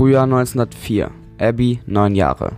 Frühjahr 0.00 0.22
1904. 0.22 1.10
Abby, 1.36 1.80
neun 1.84 2.14
Jahre. 2.14 2.52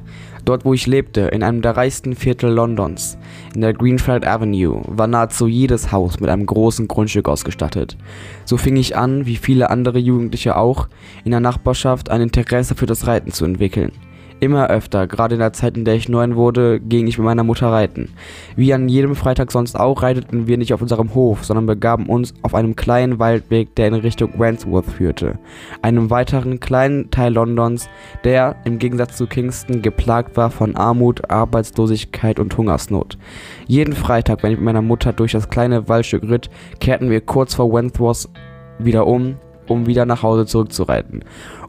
Dort, 0.44 0.64
wo 0.64 0.74
ich 0.74 0.86
lebte, 0.86 1.22
in 1.22 1.42
einem 1.42 1.60
der 1.60 1.76
reichsten 1.76 2.14
Viertel 2.14 2.52
Londons, 2.52 3.18
in 3.52 3.62
der 3.62 3.72
Greenfield 3.72 4.24
Avenue, 4.24 4.80
war 4.86 5.08
nahezu 5.08 5.48
jedes 5.48 5.90
Haus 5.90 6.20
mit 6.20 6.30
einem 6.30 6.46
großen 6.46 6.86
Grundstück 6.86 7.28
ausgestattet. 7.28 7.96
So 8.44 8.56
fing 8.56 8.76
ich 8.76 8.96
an, 8.96 9.26
wie 9.26 9.34
viele 9.34 9.70
andere 9.70 9.98
Jugendliche 9.98 10.56
auch, 10.56 10.86
in 11.24 11.32
der 11.32 11.40
Nachbarschaft 11.40 12.12
ein 12.12 12.20
Interesse 12.20 12.76
für 12.76 12.86
das 12.86 13.08
Reiten 13.08 13.32
zu 13.32 13.44
entwickeln. 13.44 13.90
Immer 14.42 14.70
öfter, 14.70 15.06
gerade 15.06 15.36
in 15.36 15.38
der 15.38 15.52
Zeit, 15.52 15.76
in 15.76 15.84
der 15.84 15.94
ich 15.94 16.08
neun 16.08 16.34
wurde, 16.34 16.80
ging 16.80 17.06
ich 17.06 17.16
mit 17.16 17.24
meiner 17.24 17.44
Mutter 17.44 17.68
reiten. 17.68 18.08
Wie 18.56 18.74
an 18.74 18.88
jedem 18.88 19.14
Freitag 19.14 19.52
sonst 19.52 19.78
auch, 19.78 20.02
reiteten 20.02 20.48
wir 20.48 20.58
nicht 20.58 20.74
auf 20.74 20.82
unserem 20.82 21.14
Hof, 21.14 21.44
sondern 21.44 21.66
begaben 21.66 22.06
uns 22.06 22.34
auf 22.42 22.52
einem 22.52 22.74
kleinen 22.74 23.20
Waldweg, 23.20 23.76
der 23.76 23.86
in 23.86 23.94
Richtung 23.94 24.40
Wandsworth 24.40 24.86
führte, 24.86 25.38
einem 25.80 26.10
weiteren 26.10 26.58
kleinen 26.58 27.08
Teil 27.12 27.34
Londons, 27.34 27.88
der, 28.24 28.56
im 28.64 28.80
Gegensatz 28.80 29.16
zu 29.16 29.28
Kingston, 29.28 29.80
geplagt 29.80 30.36
war 30.36 30.50
von 30.50 30.74
Armut, 30.74 31.30
Arbeitslosigkeit 31.30 32.40
und 32.40 32.56
Hungersnot. 32.56 33.18
Jeden 33.68 33.94
Freitag, 33.94 34.42
wenn 34.42 34.50
ich 34.50 34.58
mit 34.58 34.64
meiner 34.64 34.82
Mutter 34.82 35.12
durch 35.12 35.30
das 35.30 35.50
kleine 35.50 35.88
Waldstück 35.88 36.24
ritt, 36.24 36.50
kehrten 36.80 37.10
wir 37.10 37.20
kurz 37.20 37.54
vor 37.54 37.72
Wandsworth 37.72 38.28
wieder 38.80 39.06
um, 39.06 39.36
um 39.68 39.86
wieder 39.86 40.04
nach 40.04 40.24
Hause 40.24 40.46
zurückzureiten. 40.46 41.22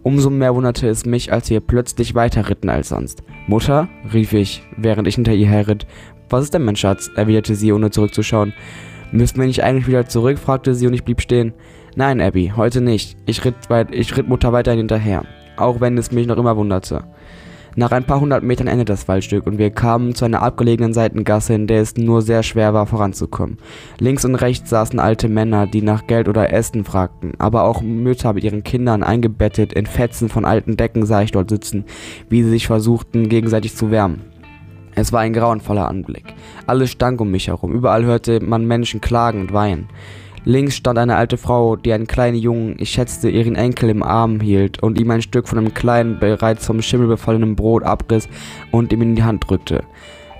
Umso 0.04 0.30
mehr 0.30 0.54
wunderte 0.54 0.88
es 0.90 1.06
mich, 1.06 1.32
als 1.32 1.50
wir 1.50 1.62
plötzlich 1.62 2.14
weiter 2.14 2.50
ritten 2.50 2.70
als 2.70 2.90
sonst. 2.90 3.24
Mutter, 3.48 3.88
rief 4.14 4.34
ich, 4.34 4.62
während 4.76 5.08
ich 5.08 5.16
hinter 5.16 5.34
ihr 5.34 5.48
herritt. 5.48 5.88
Was 6.30 6.44
ist 6.44 6.54
denn, 6.54 6.66
mein 6.66 6.76
Schatz? 6.76 7.10
erwiderte 7.16 7.56
sie, 7.56 7.72
ohne 7.72 7.90
zurückzuschauen. 7.90 8.54
Müssen 9.14 9.40
wir 9.40 9.48
nicht 9.48 9.64
eigentlich 9.64 9.88
wieder 9.88 10.08
zurück? 10.08 10.38
fragte 10.38 10.76
sie 10.76 10.88
und 10.88 10.94
ich 10.94 11.06
blieb 11.06 11.22
stehen. 11.22 11.54
Nein, 11.96 12.20
Abby, 12.20 12.52
heute 12.56 12.82
nicht. 12.82 13.16
Ich 13.26 13.46
ritt, 13.46 13.70
weit, 13.70 13.94
ich 13.94 14.18
ritt 14.18 14.28
Mutter 14.28 14.52
weiterhin 14.52 14.80
hinterher, 14.80 15.23
auch 15.56 15.80
wenn 15.80 15.98
es 15.98 16.12
mich 16.12 16.28
noch 16.28 16.38
immer 16.38 16.58
wunderte. 16.58 17.04
Nach 17.76 17.92
ein 17.92 18.04
paar 18.04 18.20
hundert 18.20 18.44
Metern 18.44 18.68
endete 18.68 18.94
das 18.94 19.08
Waldstück 19.08 19.48
und 19.48 19.58
wir 19.58 19.72
kamen 19.72 20.14
zu 20.14 20.26
einer 20.26 20.44
abgelegenen 20.44 20.94
Seitengasse, 20.94 21.56
in 21.56 21.66
der 21.66 21.82
es 21.82 21.98
nur 21.98 22.22
sehr 22.22 22.44
schwer 22.44 22.76
war 22.76 22.86
voranzukommen. 22.86 23.58
Links 23.98 24.26
und 24.26 24.36
rechts 24.36 24.70
saßen 24.70 25.00
alte 25.00 25.28
Männer, 25.28 25.66
die 25.66 25.82
nach 25.82 26.06
Geld 26.06 26.28
oder 26.28 26.54
Essen 26.54 26.84
fragten, 26.84 27.34
aber 27.40 27.64
auch 27.64 27.82
Mütter 27.82 28.34
mit 28.34 28.44
ihren 28.44 28.64
Kindern 28.64 29.02
eingebettet 29.02 29.74
in 29.74 29.88
Fetzen 29.88 30.30
von 30.30 30.46
alten 30.46 30.78
Decken 30.78 31.08
sah 31.08 31.24
ich 31.24 31.32
dort 31.32 31.50
sitzen, 31.50 31.86
wie 32.30 32.44
sie 32.44 32.52
sich 32.52 32.68
versuchten 32.68 33.28
gegenseitig 33.28 33.76
zu 33.76 33.90
wärmen. 33.90 34.22
Es 34.94 35.12
war 35.12 35.22
ein 35.22 35.34
grauenvoller 35.34 35.88
Anblick. 35.88 36.36
Alles 36.68 36.92
stank 36.92 37.20
um 37.20 37.32
mich 37.32 37.48
herum, 37.48 37.74
überall 37.74 38.06
hörte 38.06 38.40
man 38.40 38.68
Menschen 38.68 39.02
klagen 39.02 39.42
und 39.42 39.52
weinen. 39.52 39.88
Links 40.45 40.75
stand 40.75 40.99
eine 40.99 41.16
alte 41.16 41.38
Frau, 41.38 41.77
die 41.77 41.94
einen 41.94 42.05
kleinen 42.05 42.36
Jungen, 42.36 42.75
ich 42.77 42.91
schätzte, 42.91 43.30
ihren 43.30 43.55
Enkel 43.55 43.89
im 43.89 44.03
Arm 44.03 44.41
hielt 44.41 44.83
und 44.83 44.99
ihm 44.99 45.09
ein 45.11 45.22
Stück 45.22 45.47
von 45.47 45.58
einem 45.58 45.73
kleinen, 45.73 46.19
bereits 46.19 46.66
vom 46.66 46.81
Schimmel 46.81 47.08
befallenen 47.08 47.55
Brot 47.55 47.83
abriss 47.83 48.27
und 48.71 48.91
ihm 48.91 49.02
in 49.02 49.16
die 49.16 49.23
Hand 49.23 49.45
drückte. 49.47 49.83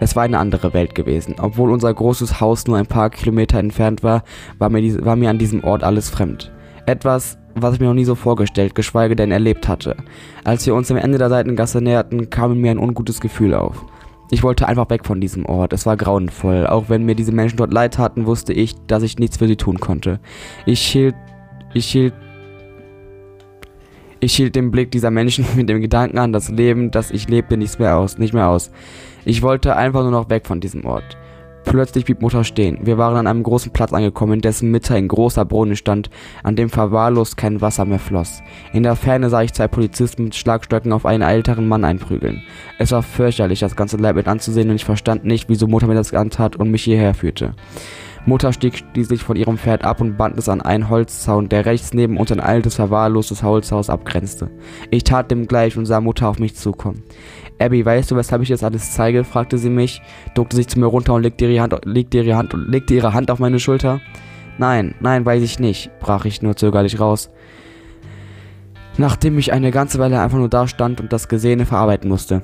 Es 0.02 0.18
war 0.18 0.24
eine 0.24 0.40
andere 0.40 0.74
Welt 0.74 0.94
gewesen. 0.94 1.36
Obwohl 1.40 1.72
unser 1.72 1.94
großes 1.94 2.42
Haus 2.42 2.68
nur 2.68 2.78
ein 2.78 2.86
paar 2.86 3.10
Kilometer 3.10 3.60
entfernt 3.60 4.04
war, 4.04 4.24
war 4.60 4.70
mir, 4.70 4.82
diese, 4.82 5.06
war 5.06 5.16
mir 5.16 5.30
an 5.30 5.38
diesem 5.38 5.64
Ort 5.64 5.84
alles 5.84 6.10
fremd. 6.10 6.52
Etwas, 6.86 7.38
was 7.56 7.76
ich 7.76 7.80
mir 7.80 7.86
noch 7.88 7.94
nie 7.94 8.04
so 8.04 8.16
vorgestellt, 8.16 8.76
geschweige 8.76 9.16
denn 9.16 9.32
erlebt 9.32 9.70
hatte. 9.70 9.96
Als 10.44 10.66
wir 10.66 10.76
uns 10.76 10.92
am 10.92 10.98
Ende 10.98 11.18
der 11.18 11.30
Seitengasse 11.30 11.80
näherten, 11.80 12.30
kam 12.30 12.60
mir 12.60 12.72
ein 12.72 12.78
ungutes 12.78 13.22
Gefühl 13.22 13.54
auf. 13.54 13.86
Ich 14.32 14.44
wollte 14.44 14.68
einfach 14.68 14.90
weg 14.90 15.06
von 15.06 15.22
diesem 15.22 15.46
Ort. 15.46 15.74
Es 15.74 15.86
war 15.86 15.98
grauenvoll. 15.98 16.66
Auch 16.68 16.90
wenn 16.90 17.04
mir 17.04 17.16
diese 17.16 17.32
Menschen 17.32 17.58
dort 17.58 17.74
leid 17.74 17.96
taten, 17.96 18.26
wusste 18.26 18.54
ich, 18.54 18.76
dass 18.88 19.04
ich 19.04 19.20
nichts 19.20 19.38
für 19.38 19.48
sie 19.48 19.58
tun 19.58 19.80
konnte. 19.80 20.20
Ich 20.66 20.82
hielt. 20.82 21.16
Ich 21.74 21.88
hielt. 21.88 22.14
Ich 24.20 24.36
hielt 24.36 24.56
den 24.56 24.72
Blick 24.72 24.90
dieser 24.92 25.12
Menschen 25.12 25.46
mit 25.56 25.70
dem 25.70 25.82
Gedanken 25.82 26.18
an 26.18 26.34
das 26.34 26.50
Leben, 26.50 26.92
das 26.92 27.12
ich 27.12 27.28
lebte, 27.28 27.58
nicht 27.58 27.80
mehr 27.80 27.98
aus. 27.98 28.18
Nicht 28.18 28.34
mehr 28.34 28.48
aus. 28.48 28.72
Ich 29.26 29.42
wollte 29.42 29.76
einfach 29.76 30.02
nur 30.02 30.12
noch 30.12 30.30
weg 30.30 30.48
von 30.48 30.60
diesem 30.60 30.86
Ort. 30.86 31.18
Plötzlich 31.66 32.06
blieb 32.06 32.22
Mutter 32.22 32.44
stehen. 32.44 32.80
Wir 32.84 32.98
waren 32.98 33.16
an 33.16 33.28
einem 33.28 33.44
großen 33.44 33.72
Platz 33.72 33.94
angekommen, 33.94 34.34
in 34.34 34.42
dessen 34.42 34.70
Mitte 34.70 34.94
ein 34.96 35.08
großer 35.08 35.46
Brunnen 35.46 35.76
stand, 35.76 36.10
an 36.44 36.56
dem 36.56 36.70
verwahrlost 36.70 37.38
kein 37.38 37.62
Wasser 37.62 37.86
mehr 37.86 38.00
floss. 38.00 38.42
In 38.74 38.84
der 38.84 38.96
Ferne 38.96 39.30
sah 39.30 39.42
ich 39.42 39.54
zwei 39.54 39.68
Polizisten 39.68 40.26
mit 40.26 40.36
Schlagstöcken 40.36 40.92
auf 40.92 41.06
einen 41.06 41.24
älteren 41.24 41.68
Mann 41.68 41.86
einprügeln. 41.86 42.44
Es 42.80 42.92
war 42.92 43.02
fürchterlich, 43.02 43.60
das 43.60 43.76
ganze 43.76 43.98
Leib 43.98 44.16
mit 44.16 44.28
anzusehen, 44.28 44.70
und 44.70 44.76
ich 44.76 44.86
verstand 44.86 45.26
nicht, 45.26 45.50
wieso 45.50 45.68
Mutter 45.68 45.88
mir 45.88 45.96
das 45.96 46.14
antat 46.14 46.56
und 46.58 46.70
mich 46.70 46.84
hierher 46.84 47.14
führte. 47.14 47.56
Mutter 48.26 48.54
stieg 48.54 48.78
schließlich 48.78 49.22
von 49.22 49.36
ihrem 49.36 49.58
Pferd 49.58 49.84
ab 49.84 50.00
und 50.00 50.16
band 50.16 50.38
es 50.38 50.48
an 50.48 50.62
einen 50.62 50.90
Holzzaun, 50.90 51.50
der 51.50 51.66
rechts 51.66 51.94
neben 51.94 52.16
uns 52.16 52.32
ein 52.32 52.40
altes, 52.40 52.76
verwahrlostes 52.76 53.44
Holzhaus 53.44 53.90
abgrenzte. 53.90 54.50
Ich 54.92 55.04
tat 55.04 55.30
dem 55.30 55.46
gleich 55.46 55.76
und 55.76 55.86
sah 55.86 56.00
Mutter 56.00 56.30
auf 56.30 56.40
mich 56.40 56.56
zukommen. 56.56 57.04
Abby, 57.60 57.86
weißt 57.86 58.12
du, 58.12 58.16
weshalb 58.16 58.42
ich 58.42 58.50
das 58.50 58.64
alles 58.64 58.94
zeige? 58.94 59.24
fragte 59.24 59.58
sie 59.58 59.70
mich, 59.70 60.02
duckte 60.36 60.56
sich 60.56 60.68
zu 60.68 60.80
mir 60.80 60.88
runter 60.88 61.14
und 61.14 61.24
legte 61.24 61.46
ihre 61.46 61.62
Hand, 61.62 61.80
legte 61.86 62.18
ihre 62.18 62.36
Hand, 62.36 62.54
legte 62.54 62.94
ihre 62.94 63.14
Hand 63.14 63.32
auf 63.32 63.40
meine 63.40 63.60
Schulter. 63.60 64.02
Nein, 64.58 64.96
nein, 65.00 65.26
weiß 65.26 65.42
ich 65.44 65.60
nicht, 65.60 65.90
brach 66.00 66.26
ich 66.26 66.42
nur 66.42 66.56
zögerlich 66.56 67.00
raus. 67.00 67.30
Nachdem 68.98 69.40
ich 69.40 69.54
eine 69.54 69.72
ganze 69.72 69.98
Weile 69.98 70.22
einfach 70.22 70.38
nur 70.38 70.50
da 70.50 70.68
stand 70.68 71.02
und 71.02 71.12
das 71.12 71.28
Gesehene 71.28 71.66
verarbeiten 71.66 72.10
musste. 72.10 72.44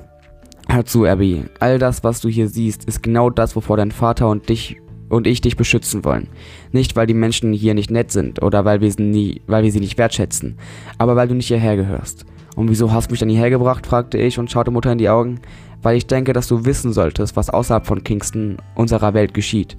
Hör 0.68 0.84
zu, 0.84 1.04
Abby, 1.04 1.44
all 1.60 1.78
das, 1.78 2.02
was 2.04 2.20
du 2.20 2.28
hier 2.28 2.48
siehst, 2.48 2.84
ist 2.84 3.02
genau 3.02 3.30
das, 3.30 3.54
wovor 3.56 3.76
dein 3.76 3.92
Vater 3.92 4.28
und 4.28 4.48
dich 4.48 4.76
und 5.08 5.26
ich 5.26 5.40
dich 5.40 5.56
beschützen 5.56 6.04
wollen. 6.04 6.28
Nicht, 6.72 6.96
weil 6.96 7.06
die 7.06 7.14
Menschen 7.14 7.52
hier 7.52 7.74
nicht 7.74 7.90
nett 7.90 8.10
sind 8.10 8.42
oder 8.42 8.64
weil 8.64 8.80
wir 8.80 8.90
sie, 8.90 9.02
nie, 9.02 9.42
weil 9.46 9.64
wir 9.64 9.72
sie 9.72 9.80
nicht 9.80 9.98
wertschätzen, 9.98 10.58
aber 10.98 11.16
weil 11.16 11.28
du 11.28 11.34
nicht 11.34 11.48
hierher 11.48 11.76
gehörst. 11.76 12.24
Und 12.60 12.68
wieso 12.68 12.92
hast 12.92 13.08
du 13.08 13.12
mich 13.12 13.20
dann 13.20 13.30
hierher 13.30 13.48
gebracht? 13.48 13.86
fragte 13.86 14.18
ich 14.18 14.38
und 14.38 14.50
schaute 14.50 14.70
Mutter 14.70 14.92
in 14.92 14.98
die 14.98 15.08
Augen. 15.08 15.40
Weil 15.80 15.96
ich 15.96 16.06
denke, 16.06 16.34
dass 16.34 16.46
du 16.46 16.66
wissen 16.66 16.92
solltest, 16.92 17.34
was 17.34 17.48
außerhalb 17.48 17.86
von 17.86 18.04
Kingston 18.04 18.58
unserer 18.74 19.14
Welt 19.14 19.32
geschieht. 19.32 19.78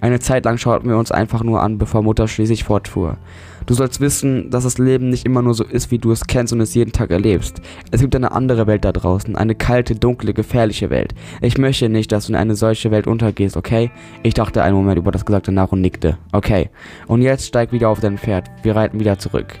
Eine 0.00 0.18
Zeit 0.18 0.46
lang 0.46 0.56
schauten 0.56 0.88
wir 0.88 0.96
uns 0.96 1.12
einfach 1.12 1.42
nur 1.42 1.60
an, 1.60 1.76
bevor 1.76 2.02
Mutter 2.02 2.26
schließlich 2.26 2.64
fortfuhr. 2.64 3.18
Du 3.66 3.74
sollst 3.74 4.00
wissen, 4.00 4.48
dass 4.48 4.64
das 4.64 4.78
Leben 4.78 5.10
nicht 5.10 5.26
immer 5.26 5.42
nur 5.42 5.52
so 5.52 5.62
ist, 5.62 5.90
wie 5.90 5.98
du 5.98 6.10
es 6.10 6.26
kennst 6.26 6.54
und 6.54 6.62
es 6.62 6.74
jeden 6.74 6.92
Tag 6.92 7.10
erlebst. 7.10 7.60
Es 7.90 8.00
gibt 8.00 8.16
eine 8.16 8.32
andere 8.32 8.66
Welt 8.66 8.86
da 8.86 8.92
draußen, 8.92 9.36
eine 9.36 9.54
kalte, 9.54 9.94
dunkle, 9.94 10.32
gefährliche 10.32 10.88
Welt. 10.88 11.14
Ich 11.42 11.58
möchte 11.58 11.90
nicht, 11.90 12.12
dass 12.12 12.26
du 12.26 12.32
in 12.32 12.36
eine 12.36 12.54
solche 12.54 12.90
Welt 12.90 13.06
untergehst, 13.06 13.58
okay? 13.58 13.90
Ich 14.22 14.32
dachte 14.32 14.62
einen 14.62 14.74
Moment 14.74 14.96
über 14.96 15.12
das 15.12 15.26
Gesagte 15.26 15.52
nach 15.52 15.70
und 15.70 15.82
nickte. 15.82 16.16
Okay. 16.32 16.70
Und 17.06 17.20
jetzt 17.20 17.46
steig 17.46 17.72
wieder 17.72 17.90
auf 17.90 18.00
dein 18.00 18.16
Pferd. 18.16 18.50
Wir 18.62 18.74
reiten 18.74 18.98
wieder 18.98 19.18
zurück. 19.18 19.58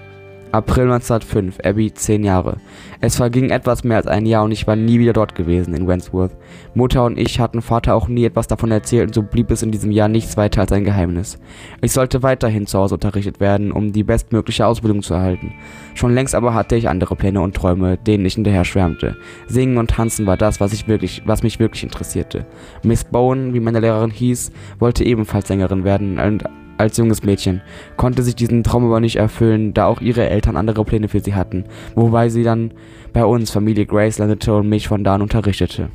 April 0.52 0.84
1905, 0.84 1.60
Abby 1.64 1.94
10 1.94 2.24
Jahre. 2.24 2.58
Es 3.00 3.16
verging 3.16 3.48
etwas 3.48 3.84
mehr 3.84 3.96
als 3.96 4.06
ein 4.06 4.26
Jahr 4.26 4.44
und 4.44 4.52
ich 4.52 4.66
war 4.66 4.76
nie 4.76 4.98
wieder 4.98 5.14
dort 5.14 5.34
gewesen 5.34 5.74
in 5.74 5.88
Wandsworth. 5.88 6.36
Mutter 6.74 7.04
und 7.06 7.18
ich 7.18 7.40
hatten 7.40 7.62
Vater 7.62 7.94
auch 7.94 8.06
nie 8.06 8.26
etwas 8.26 8.48
davon 8.48 8.70
erzählt 8.70 9.08
und 9.08 9.14
so 9.14 9.22
blieb 9.22 9.50
es 9.50 9.62
in 9.62 9.70
diesem 9.70 9.90
Jahr 9.90 10.08
nichts 10.08 10.36
weiter 10.36 10.60
als 10.60 10.70
ein 10.72 10.84
Geheimnis. 10.84 11.38
Ich 11.80 11.92
sollte 11.92 12.22
weiterhin 12.22 12.66
zu 12.66 12.78
Hause 12.78 12.96
unterrichtet 12.96 13.40
werden, 13.40 13.72
um 13.72 13.92
die 13.92 14.04
bestmögliche 14.04 14.66
Ausbildung 14.66 15.02
zu 15.02 15.14
erhalten. 15.14 15.54
Schon 15.94 16.14
längst 16.14 16.34
aber 16.34 16.52
hatte 16.52 16.76
ich 16.76 16.86
andere 16.86 17.16
Pläne 17.16 17.40
und 17.40 17.56
Träume, 17.56 17.96
denen 17.96 18.26
ich 18.26 18.34
hinterher 18.34 18.66
schwärmte. 18.66 19.16
Singen 19.46 19.78
und 19.78 19.88
tanzen 19.90 20.26
war 20.26 20.36
das, 20.36 20.60
was, 20.60 20.74
ich 20.74 20.86
wirklich, 20.86 21.22
was 21.24 21.42
mich 21.42 21.60
wirklich 21.60 21.82
interessierte. 21.82 22.44
Miss 22.82 23.04
Bowen, 23.04 23.54
wie 23.54 23.60
meine 23.60 23.80
Lehrerin 23.80 24.10
hieß, 24.10 24.52
wollte 24.78 25.02
ebenfalls 25.02 25.48
Sängerin 25.48 25.84
werden 25.84 26.18
und 26.18 26.44
als 26.82 26.96
junges 26.96 27.22
Mädchen, 27.22 27.62
konnte 27.96 28.22
sich 28.22 28.36
diesen 28.36 28.62
Traum 28.62 28.84
aber 28.84 29.00
nicht 29.00 29.16
erfüllen, 29.16 29.72
da 29.72 29.86
auch 29.86 30.00
ihre 30.00 30.28
Eltern 30.28 30.56
andere 30.56 30.84
Pläne 30.84 31.08
für 31.08 31.20
sie 31.20 31.34
hatten, 31.34 31.64
wobei 31.94 32.28
sie 32.28 32.42
dann 32.42 32.72
bei 33.12 33.24
uns, 33.24 33.50
Familie 33.50 33.86
Grace, 33.86 34.18
landete 34.18 34.54
und 34.54 34.68
mich 34.68 34.88
von 34.88 35.04
da 35.04 35.14
an 35.14 35.22
unterrichtete. 35.22 35.88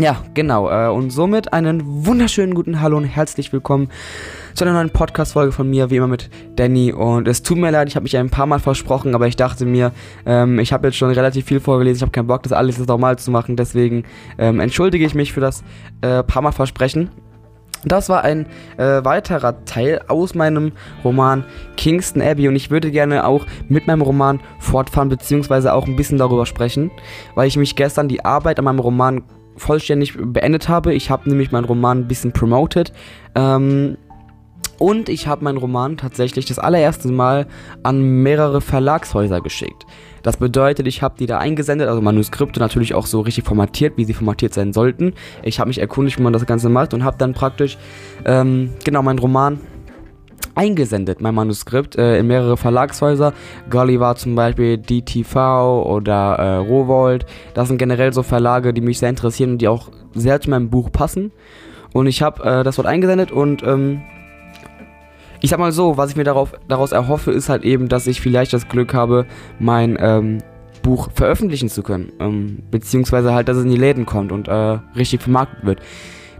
Ja, 0.00 0.24
genau. 0.34 0.68
Äh, 0.70 0.90
und 0.90 1.10
somit 1.10 1.52
einen 1.52 2.04
wunderschönen 2.04 2.54
guten 2.54 2.80
Hallo 2.80 2.96
und 2.96 3.04
herzlich 3.04 3.52
willkommen 3.52 3.88
zu 4.52 4.64
einer 4.64 4.74
neuen 4.74 4.90
Podcast-Folge 4.90 5.52
von 5.52 5.70
mir, 5.70 5.88
wie 5.88 5.96
immer 5.96 6.08
mit 6.08 6.30
Danny. 6.56 6.92
Und 6.92 7.28
es 7.28 7.44
tut 7.44 7.58
mir 7.58 7.70
leid, 7.70 7.88
ich 7.88 7.94
habe 7.94 8.02
mich 8.02 8.16
ein 8.16 8.28
paar 8.28 8.46
Mal 8.46 8.58
versprochen, 8.58 9.14
aber 9.14 9.28
ich 9.28 9.36
dachte 9.36 9.64
mir, 9.66 9.92
ähm, 10.26 10.58
ich 10.58 10.72
habe 10.72 10.88
jetzt 10.88 10.96
schon 10.96 11.10
relativ 11.10 11.44
viel 11.44 11.60
vorgelesen, 11.60 11.98
ich 11.98 12.02
habe 12.02 12.10
keinen 12.10 12.26
Bock, 12.26 12.42
das 12.42 12.52
alles 12.52 12.78
jetzt 12.78 12.88
nochmal 12.88 13.18
zu 13.18 13.30
machen. 13.30 13.54
Deswegen 13.54 14.02
ähm, 14.36 14.58
entschuldige 14.58 15.06
ich 15.06 15.14
mich 15.14 15.32
für 15.32 15.40
das 15.40 15.62
äh, 16.00 16.24
paar 16.24 16.42
Mal 16.42 16.50
Versprechen. 16.50 17.10
Das 17.84 18.08
war 18.08 18.24
ein 18.24 18.46
äh, 18.76 19.04
weiterer 19.04 19.64
Teil 19.64 20.00
aus 20.08 20.34
meinem 20.34 20.72
Roman 21.04 21.44
Kingston 21.76 22.22
Abbey 22.22 22.48
und 22.48 22.56
ich 22.56 22.70
würde 22.70 22.90
gerne 22.90 23.26
auch 23.26 23.46
mit 23.68 23.86
meinem 23.86 24.02
Roman 24.02 24.40
fortfahren, 24.58 25.08
beziehungsweise 25.08 25.72
auch 25.72 25.86
ein 25.86 25.96
bisschen 25.96 26.18
darüber 26.18 26.46
sprechen, 26.46 26.90
weil 27.34 27.48
ich 27.48 27.56
mich 27.56 27.76
gestern 27.76 28.08
die 28.08 28.24
Arbeit 28.24 28.58
an 28.58 28.64
meinem 28.64 28.78
Roman 28.78 29.22
vollständig 29.56 30.14
beendet 30.16 30.68
habe. 30.68 30.94
Ich 30.94 31.10
habe 31.10 31.28
nämlich 31.28 31.52
meinen 31.52 31.64
Roman 31.64 32.00
ein 32.00 32.08
bisschen 32.08 32.32
promoted. 32.32 32.92
Ähm, 33.34 33.96
und 34.78 35.08
ich 35.08 35.26
habe 35.26 35.44
meinen 35.44 35.58
Roman 35.58 35.96
tatsächlich 35.96 36.46
das 36.46 36.58
allererste 36.58 37.08
Mal 37.08 37.46
an 37.82 38.22
mehrere 38.22 38.60
Verlagshäuser 38.60 39.40
geschickt. 39.40 39.86
Das 40.22 40.38
bedeutet, 40.38 40.86
ich 40.86 41.02
habe 41.02 41.16
die 41.18 41.26
da 41.26 41.38
eingesendet, 41.38 41.88
also 41.88 42.00
Manuskripte 42.00 42.58
natürlich 42.58 42.94
auch 42.94 43.06
so 43.06 43.20
richtig 43.20 43.44
formatiert, 43.44 43.94
wie 43.96 44.04
sie 44.04 44.14
formatiert 44.14 44.54
sein 44.54 44.72
sollten. 44.72 45.12
Ich 45.42 45.60
habe 45.60 45.68
mich 45.68 45.78
erkundigt, 45.78 46.18
wie 46.18 46.22
man 46.22 46.32
das 46.32 46.46
Ganze 46.46 46.70
macht 46.70 46.94
und 46.94 47.04
habe 47.04 47.18
dann 47.18 47.34
praktisch, 47.34 47.76
ähm, 48.24 48.70
genau, 48.84 49.02
meinen 49.02 49.18
Roman 49.18 49.60
eingesendet, 50.54 51.20
mein 51.20 51.34
Manuskript, 51.34 51.96
äh, 51.96 52.18
in 52.18 52.26
mehrere 52.26 52.56
Verlagshäuser. 52.56 53.32
Golly 53.68 54.00
war 54.00 54.16
zum 54.16 54.34
Beispiel 54.34 54.78
DTV 54.78 55.84
oder 55.84 56.36
äh, 56.36 56.56
Rowold. 56.56 57.26
Das 57.54 57.68
sind 57.68 57.78
generell 57.78 58.12
so 58.12 58.22
Verlage, 58.22 58.72
die 58.72 58.80
mich 58.80 58.98
sehr 58.98 59.10
interessieren 59.10 59.52
und 59.52 59.58
die 59.58 59.68
auch 59.68 59.90
sehr 60.14 60.40
zu 60.40 60.50
meinem 60.50 60.70
Buch 60.70 60.90
passen. 60.90 61.32
Und 61.92 62.06
ich 62.06 62.22
habe 62.22 62.42
äh, 62.42 62.64
das 62.64 62.76
dort 62.76 62.88
eingesendet 62.88 63.30
und 63.30 63.62
ähm, 63.62 64.02
ich 65.44 65.50
sag 65.50 65.58
mal 65.58 65.72
so, 65.72 65.98
was 65.98 66.08
ich 66.08 66.16
mir 66.16 66.24
darauf, 66.24 66.54
daraus 66.68 66.92
erhoffe, 66.92 67.30
ist 67.30 67.50
halt 67.50 67.64
eben, 67.64 67.88
dass 67.90 68.06
ich 68.06 68.22
vielleicht 68.22 68.54
das 68.54 68.66
Glück 68.66 68.94
habe, 68.94 69.26
mein 69.58 69.98
ähm, 70.00 70.38
Buch 70.82 71.10
veröffentlichen 71.14 71.68
zu 71.68 71.82
können. 71.82 72.14
Ähm, 72.18 72.62
beziehungsweise 72.70 73.34
halt, 73.34 73.48
dass 73.48 73.58
es 73.58 73.64
in 73.64 73.70
die 73.70 73.76
Läden 73.76 74.06
kommt 74.06 74.32
und 74.32 74.48
äh, 74.48 74.78
richtig 74.96 75.20
vermarktet 75.20 75.66
wird. 75.66 75.80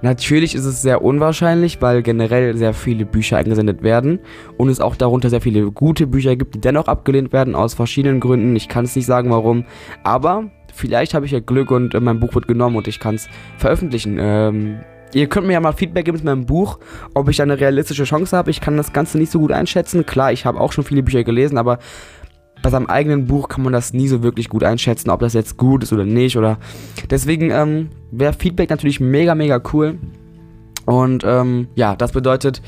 Natürlich 0.01 0.55
ist 0.55 0.65
es 0.65 0.81
sehr 0.81 1.05
unwahrscheinlich, 1.05 1.83
weil 1.83 2.03
generell 2.03 2.57
sehr 2.57 2.73
viele 2.73 3.05
Bücher 3.05 3.37
eingesendet 3.37 3.83
werden 3.83 4.21
und 4.57 4.71
es 4.71 4.81
auch 4.81 4.97
darunter 4.97 5.29
sehr 5.29 5.43
viele 5.43 5.71
gute 5.71 6.07
Bücher 6.07 6.35
gibt, 6.35 6.55
die 6.55 6.61
dennoch 6.63 6.89
abgelehnt 6.89 7.31
werden 7.35 7.55
aus 7.55 7.75
verschiedenen 7.75 8.21
Gründen. 8.21 8.57
Ich 8.57 8.71
kann 8.71 8.87
es 8.87 8.97
nicht 8.97 9.05
sagen, 9.05 9.29
warum, 9.29 9.67
aber 10.03 10.51
vielleicht 10.73 11.13
habe 11.13 11.27
ich 11.27 11.33
ja 11.33 11.41
Glück 11.41 11.71
und 11.71 11.95
äh, 11.95 12.01
mein 12.01 12.21
Buch 12.21 12.35
wird 12.35 12.49
genommen 12.49 12.77
und 12.77 12.89
ich 12.89 13.01
kann 13.01 13.17
es 13.17 13.29
veröffentlichen. 13.59 14.17
Ähm, 14.19 14.79
ihr 15.15 15.29
könnt 15.29 15.47
mir 15.47 15.55
ja 15.55 15.61
mal 15.61 15.73
Feedback 15.73 16.05
geben 16.05 16.17
mit 16.17 16.25
meinem 16.25 16.47
Buch, 16.47 16.79
ob 17.15 17.29
ich 17.29 17.41
eine 17.41 17.59
realistische 17.59 18.05
Chance 18.05 18.37
habe. 18.37 18.51
Ich 18.51 18.61
kann 18.61 18.77
das 18.77 18.93
Ganze 18.93 19.19
nicht 19.19 19.31
so 19.31 19.39
gut 19.41 19.53
einschätzen. 19.53 20.07
Klar, 20.07 20.33
ich 20.33 20.45
habe 20.45 20.61
auch 20.61 20.73
schon 20.73 20.85
viele 20.85 21.03
Bücher 21.03 21.25
gelesen, 21.25 21.59
aber 21.59 21.79
bei 22.63 22.71
seinem 22.71 22.87
eigenen 22.87 23.27
Buch 23.27 23.49
kann 23.49 23.63
man 23.63 23.73
das 23.73 23.93
nie 23.93 24.09
so 24.09 24.23
wirklich 24.23 24.49
gut 24.49 24.65
einschätzen, 24.65 25.11
ob 25.11 25.21
das 25.21 25.35
jetzt 25.35 25.57
gut 25.57 25.83
ist 25.83 25.93
oder 25.93 26.05
nicht. 26.05 26.37
Oder 26.37 26.59
deswegen 27.11 27.51
ähm, 27.51 27.91
wäre 28.11 28.33
Feedback 28.33 28.71
natürlich 28.71 29.01
mega, 29.01 29.35
mega 29.35 29.61
cool. 29.73 29.99
Und 30.87 31.25
ähm, 31.25 31.69
ja, 31.75 31.95
das 31.95 32.13
bedeutet, 32.13 32.63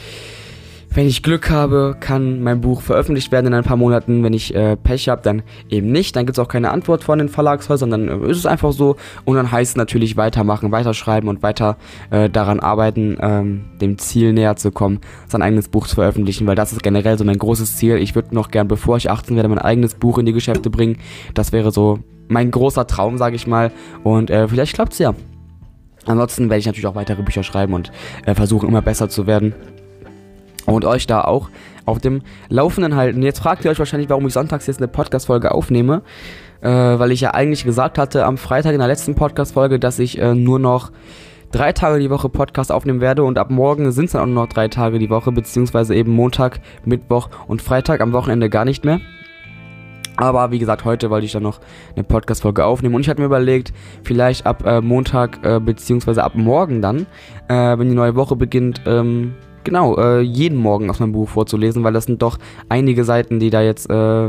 wenn 0.97 1.07
ich 1.07 1.23
Glück 1.23 1.51
habe, 1.51 1.95
kann 2.01 2.43
mein 2.43 2.63
Buch 2.63 2.81
veröffentlicht 2.81 3.31
werden 3.31 3.49
in 3.49 3.55
ein 3.55 3.65
paar 3.65 3.77
Monaten. 3.77 4.25
Wenn 4.25 4.33
ich 4.33 4.55
äh, 4.55 4.77
Pech 4.77 5.11
habe, 5.11 5.21
dann 5.21 5.43
eben 5.69 5.93
nicht. 5.93 6.17
Dann 6.17 6.25
gibt 6.25 6.39
es 6.39 6.43
auch 6.43 6.49
keine 6.49 6.71
Antwort 6.71 7.05
von 7.05 7.19
den 7.19 7.29
Verlagshäusern. 7.29 7.91
Dann 7.91 8.09
äh, 8.09 8.31
ist 8.31 8.39
es 8.39 8.47
einfach 8.47 8.73
so. 8.73 8.97
Und 9.27 9.37
dann 9.37 9.53
heißt 9.53 9.73
es 9.73 9.77
natürlich 9.77 10.17
weitermachen, 10.17 10.73
weiterschreiben 10.73 11.29
und 11.29 11.43
weiter 11.43 11.77
äh, 12.11 12.31
daran 12.31 12.61
arbeiten, 12.61 13.19
ähm, 13.21 13.67
dem 13.79 13.99
Ziel 13.99 14.33
näher 14.33 14.57
zu 14.57 14.71
kommen, 14.71 15.01
sein 15.29 15.43
eigenes 15.43 15.69
Buch 15.69 15.87
zu 15.87 15.97
veröffentlichen. 15.97 16.47
Weil 16.47 16.57
das 16.57 16.73
ist 16.73 16.83
generell 16.83 17.19
so 17.19 17.25
mein 17.25 17.37
großes 17.37 17.77
Ziel. 17.77 17.97
Ich 17.99 18.15
würde 18.15 18.35
noch 18.35 18.51
gern, 18.51 18.67
bevor 18.67 18.97
ich 18.97 19.11
18 19.11 19.37
werde, 19.37 19.51
mein 19.51 19.59
eigenes 19.59 19.97
Buch 19.97 20.17
in 20.17 20.25
die 20.25 20.33
Geschäfte 20.33 20.71
bringen. 20.71 20.97
Das 21.35 21.53
wäre 21.53 21.73
so 21.73 21.99
mein 22.29 22.51
großer 22.51 22.87
Traum, 22.87 23.19
sage 23.19 23.37
ich 23.37 23.47
mal. 23.47 23.71
Und 24.03 24.31
äh, 24.31 24.49
vielleicht 24.49 24.73
klappt 24.73 24.95
es 24.95 25.01
ja. 25.01 25.15
Ansonsten 26.07 26.45
werde 26.45 26.61
ich 26.61 26.67
natürlich 26.67 26.87
auch 26.87 26.95
weitere 26.95 27.23
Bücher 27.23 27.43
schreiben 27.43 27.75
und 27.75 27.93
äh, 28.25 28.35
versuchen 28.35 28.69
immer 28.71 28.81
besser 28.81 29.11
zu 29.11 29.27
werden 29.27 29.55
und 30.67 30.85
euch 30.85 31.07
da 31.07 31.23
auch 31.23 31.49
auf 31.85 31.99
dem 32.01 32.23
Laufenden 32.49 32.97
halten. 32.97 33.23
Jetzt 33.23 33.39
fragt 33.39 33.65
ihr 33.65 33.71
euch 33.71 33.79
wahrscheinlich, 33.79 34.11
warum 34.11 34.27
ich 34.27 34.33
sonntags 34.33 34.67
jetzt 34.67 34.79
eine 34.79 34.89
Podcast-Folge 34.89 35.53
aufnehme, 35.53 36.03
äh, 36.61 36.69
weil 36.69 37.13
ich 37.13 37.21
ja 37.21 37.33
eigentlich 37.33 37.65
gesagt 37.65 37.99
hatte 37.99 38.25
am 38.25 38.37
Freitag 38.37 38.73
in 38.73 38.79
der 38.79 38.89
letzten 38.89 39.15
Podcast-Folge, 39.15 39.79
dass 39.79 39.99
ich 39.99 40.19
äh, 40.19 40.35
nur 40.35 40.59
noch 40.59 40.91
drei 41.53 41.73
Tage 41.73 42.01
die 42.01 42.11
Woche 42.11 42.29
Podcast 42.29 42.73
aufnehmen 42.73 43.01
werde 43.01 43.23
und 43.23 43.39
ab 43.39 43.51
morgen 43.51 43.91
sind 43.93 44.07
es 44.07 44.13
dann 44.13 44.23
auch 44.23 44.27
nur 44.27 44.43
noch 44.43 44.49
drei 44.49 44.69
Tage 44.69 44.99
die 44.99 45.11
Woche, 45.11 45.33
beziehungsweise 45.33 45.95
eben 45.95 46.13
Montag, 46.13 46.61
Mittwoch 46.85 47.31
und 47.47 47.63
Freitag, 47.63 48.01
am 48.01 48.13
Wochenende 48.13 48.51
gar 48.51 48.65
nicht 48.65 48.85
mehr. 48.85 49.01
Aber 50.17 50.51
wie 50.51 50.59
gesagt, 50.59 50.85
heute 50.85 51.11
wollte 51.11 51.27
ich 51.27 51.33
dann 51.33 51.43
noch 51.43 51.61
eine 51.95 52.03
Podcast-Folge 52.03 52.65
aufnehmen 52.65 52.95
und 52.95 53.03
ich 53.03 53.09
hatte 53.09 53.21
mir 53.21 53.27
überlegt, 53.27 53.73
vielleicht 54.03 54.47
ab 54.47 54.65
äh, 54.67 54.81
Montag, 54.81 55.45
äh, 55.45 55.61
beziehungsweise 55.61 56.25
ab 56.25 56.35
morgen 56.35 56.81
dann, 56.81 57.07
äh, 57.49 57.79
wenn 57.79 57.89
die 57.89 57.95
neue 57.95 58.17
Woche 58.17 58.35
beginnt, 58.35 58.81
ähm, 58.87 59.35
genau, 59.67 59.97
äh, 59.99 60.21
jeden 60.21 60.57
Morgen 60.57 60.89
aus 60.89 61.01
meinem 61.01 61.13
Buch 61.13 61.29
vorzulesen, 61.29 61.85
weil 61.85 61.93
das 61.93 62.05
sind 62.05 62.23
doch 62.23 62.39
einige 62.71 63.05
Seiten, 63.05 63.39
die 63.39 63.51
da 63.51 63.61
jetzt, 63.61 63.91
äh, 63.91 64.29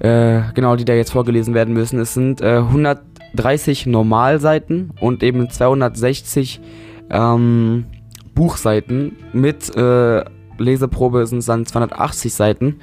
äh, 0.00 0.42
genau, 0.54 0.76
die 0.76 0.84
da 0.84 0.92
jetzt 0.92 1.12
vorgelesen 1.12 1.54
werden 1.54 1.72
müssen. 1.72 1.98
Es 1.98 2.12
sind 2.12 2.42
äh, 2.42 2.58
130 2.58 3.86
Normalseiten 3.86 4.90
und 5.00 5.22
eben 5.22 5.48
260 5.48 6.60
ähm, 7.08 7.86
Buchseiten 8.34 9.16
mit 9.32 9.74
äh, 9.74 10.24
Leseprobe 10.58 11.26
sind 11.26 11.38
es 11.38 11.46
dann 11.46 11.66
280 11.66 12.34
Seiten. 12.34 12.80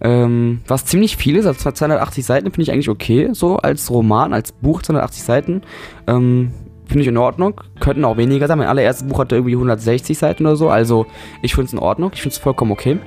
Ähm, 0.00 0.60
was 0.66 0.84
ziemlich 0.84 1.16
viel 1.16 1.36
ist, 1.36 1.46
also 1.46 1.70
280 1.70 2.24
Seiten 2.24 2.46
finde 2.46 2.62
ich 2.62 2.72
eigentlich 2.72 2.88
okay, 2.88 3.30
so 3.32 3.56
als 3.56 3.90
Roman, 3.90 4.32
als 4.32 4.52
Buch 4.52 4.82
280 4.82 5.22
Seiten. 5.22 5.62
Ähm, 6.06 6.52
Finde 6.92 7.04
ich 7.04 7.08
in 7.08 7.16
Ordnung. 7.16 7.58
Könnten 7.80 8.04
auch 8.04 8.18
weniger 8.18 8.46
sein. 8.46 8.58
Mein 8.58 8.68
allererstes 8.68 9.08
Buch 9.08 9.20
hatte 9.20 9.36
irgendwie 9.36 9.54
160 9.54 10.18
Seiten 10.18 10.44
oder 10.44 10.56
so. 10.56 10.68
Also 10.68 11.06
ich 11.40 11.54
finde 11.54 11.68
es 11.68 11.72
in 11.72 11.78
Ordnung. 11.78 12.10
Ich 12.12 12.20
finde 12.20 12.34
es 12.34 12.38
vollkommen 12.38 12.70
okay. 12.70 12.98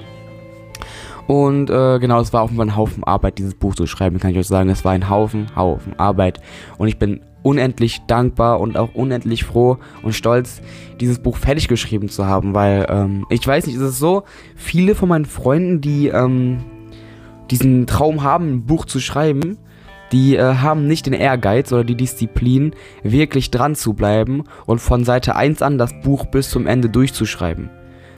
Und 1.28 1.70
äh, 1.70 2.00
genau, 2.00 2.20
es 2.20 2.34
war 2.34 2.42
auch 2.42 2.50
ein 2.50 2.76
Haufen 2.76 3.04
Arbeit, 3.04 3.38
dieses 3.38 3.54
Buch 3.54 3.76
zu 3.76 3.86
schreiben, 3.86 4.20
kann 4.20 4.32
ich 4.32 4.40
euch 4.40 4.48
sagen. 4.48 4.72
Es 4.72 4.84
war 4.84 4.94
ein 4.94 5.08
Haufen, 5.08 5.56
Haufen 5.56 6.00
Arbeit. 6.00 6.42
Und 6.80 6.88
ich 6.88 6.98
bin 6.98 7.22
unendlich 7.44 8.02
dankbar 8.08 8.60
und 8.60 8.76
auch 8.76 8.96
unendlich 8.96 9.44
froh 9.44 9.78
und 10.02 10.14
stolz, 10.14 10.64
dieses 11.00 11.20
Buch 11.20 11.38
fertig 11.38 11.68
geschrieben 11.68 12.10
zu 12.10 12.26
haben, 12.26 12.56
weil 12.56 12.88
ähm, 12.90 13.28
ich 13.30 13.46
weiß 13.46 13.68
nicht, 13.68 13.76
ist 13.76 13.84
es 13.84 14.00
so, 14.00 14.24
viele 14.56 14.96
von 14.96 15.10
meinen 15.10 15.26
Freunden, 15.26 15.80
die 15.80 16.08
ähm, 16.08 16.64
diesen 17.52 17.86
Traum 17.86 18.24
haben, 18.24 18.52
ein 18.52 18.66
Buch 18.66 18.86
zu 18.86 19.00
schreiben, 19.00 19.60
die 20.12 20.36
äh, 20.36 20.56
haben 20.56 20.88
nicht 20.88 21.06
den 21.06 21.14
Ehrgeiz 21.14 21.72
oder 21.72 21.84
die 21.84 21.96
Disziplin, 21.96 22.74
wirklich 23.04 23.52
dran 23.52 23.76
zu 23.76 23.94
bleiben 23.94 24.44
und 24.66 24.80
von 24.80 25.04
Seite 25.04 25.36
1 25.36 25.62
an 25.62 25.78
das 25.78 25.94
Buch 26.02 26.26
bis 26.26 26.50
zum 26.50 26.68
Ende 26.68 26.90
durchzuschreiben. 26.90 27.70